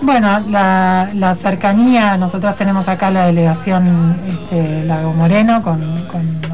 Bueno, 0.01 0.41
la, 0.51 1.37
cercanía, 1.41 2.17
nosotros 2.17 2.57
tenemos 2.57 2.89
acá 2.89 3.11
la 3.11 3.27
delegación 3.27 4.17
este, 4.29 4.85
Lago 4.85 5.13
Moreno 5.15 5.63
con, 5.63 5.81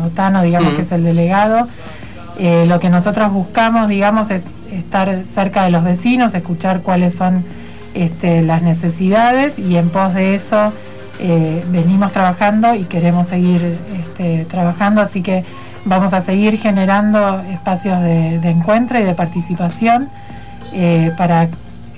Otano, 0.04 0.42
digamos 0.42 0.74
que 0.74 0.82
es 0.82 0.92
el 0.92 1.04
delegado. 1.04 1.66
Eh, 2.38 2.64
lo 2.66 2.80
que 2.80 2.88
nosotros 2.88 3.32
buscamos, 3.32 3.88
digamos, 3.88 4.30
es 4.30 4.44
estar 4.72 5.24
cerca 5.24 5.64
de 5.64 5.70
los 5.70 5.84
vecinos, 5.84 6.34
escuchar 6.34 6.80
cuáles 6.80 7.14
son 7.14 7.44
este, 7.94 8.42
las 8.42 8.62
necesidades 8.62 9.58
y 9.58 9.76
en 9.76 9.90
pos 9.90 10.14
de 10.14 10.34
eso 10.34 10.72
eh, 11.18 11.64
venimos 11.68 12.12
trabajando 12.12 12.74
y 12.74 12.84
queremos 12.84 13.26
seguir 13.26 13.78
este, 14.00 14.46
trabajando, 14.46 15.02
así 15.02 15.22
que 15.22 15.44
vamos 15.84 16.12
a 16.12 16.20
seguir 16.20 16.56
generando 16.56 17.40
espacios 17.40 18.00
de, 18.00 18.36
encuentro 18.48 18.98
y 18.98 19.02
de 19.02 19.14
participación 19.14 20.08
eh, 20.72 21.12
para 21.18 21.48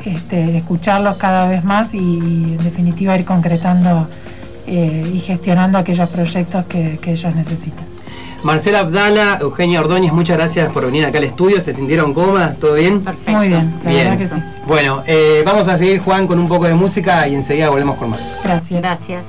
este, 0.06 0.56
escucharlos 0.56 1.16
cada 1.16 1.46
vez 1.48 1.64
más 1.64 1.94
y, 1.94 1.98
en 1.98 2.58
definitiva 2.58 3.16
ir 3.16 3.24
concretando 3.24 4.08
eh, 4.66 5.10
y 5.12 5.18
gestionando 5.18 5.78
aquellos 5.78 6.08
proyectos 6.08 6.64
que, 6.66 6.98
ellos 7.04 7.34
necesitan. 7.34 7.86
Marcela 8.42 8.80
Abdala, 8.80 9.38
Eugenia 9.40 9.80
Ordóñez, 9.80 10.12
muchas 10.12 10.36
gracias 10.36 10.72
por 10.72 10.84
venir 10.84 11.04
acá 11.04 11.18
al 11.18 11.24
estudio. 11.24 11.60
¿Se 11.60 11.72
sintieron 11.72 12.12
cómodas? 12.12 12.58
¿Todo 12.58 12.74
bien? 12.74 13.00
Perfecto. 13.00 13.30
Muy 13.32 13.48
bien, 13.48 13.72
bien. 13.84 14.18
Bueno, 14.66 15.02
eh, 15.06 15.42
vamos 15.46 15.68
a 15.68 15.76
seguir, 15.76 16.00
Juan, 16.00 16.26
con 16.26 16.40
un 16.40 16.48
poco 16.48 16.66
de 16.66 16.74
música 16.74 17.28
y 17.28 17.34
enseguida 17.34 17.70
volvemos 17.70 17.96
con 17.96 18.10
más. 18.10 18.36
Gracias. 18.42 18.80
Gracias. 18.80 19.24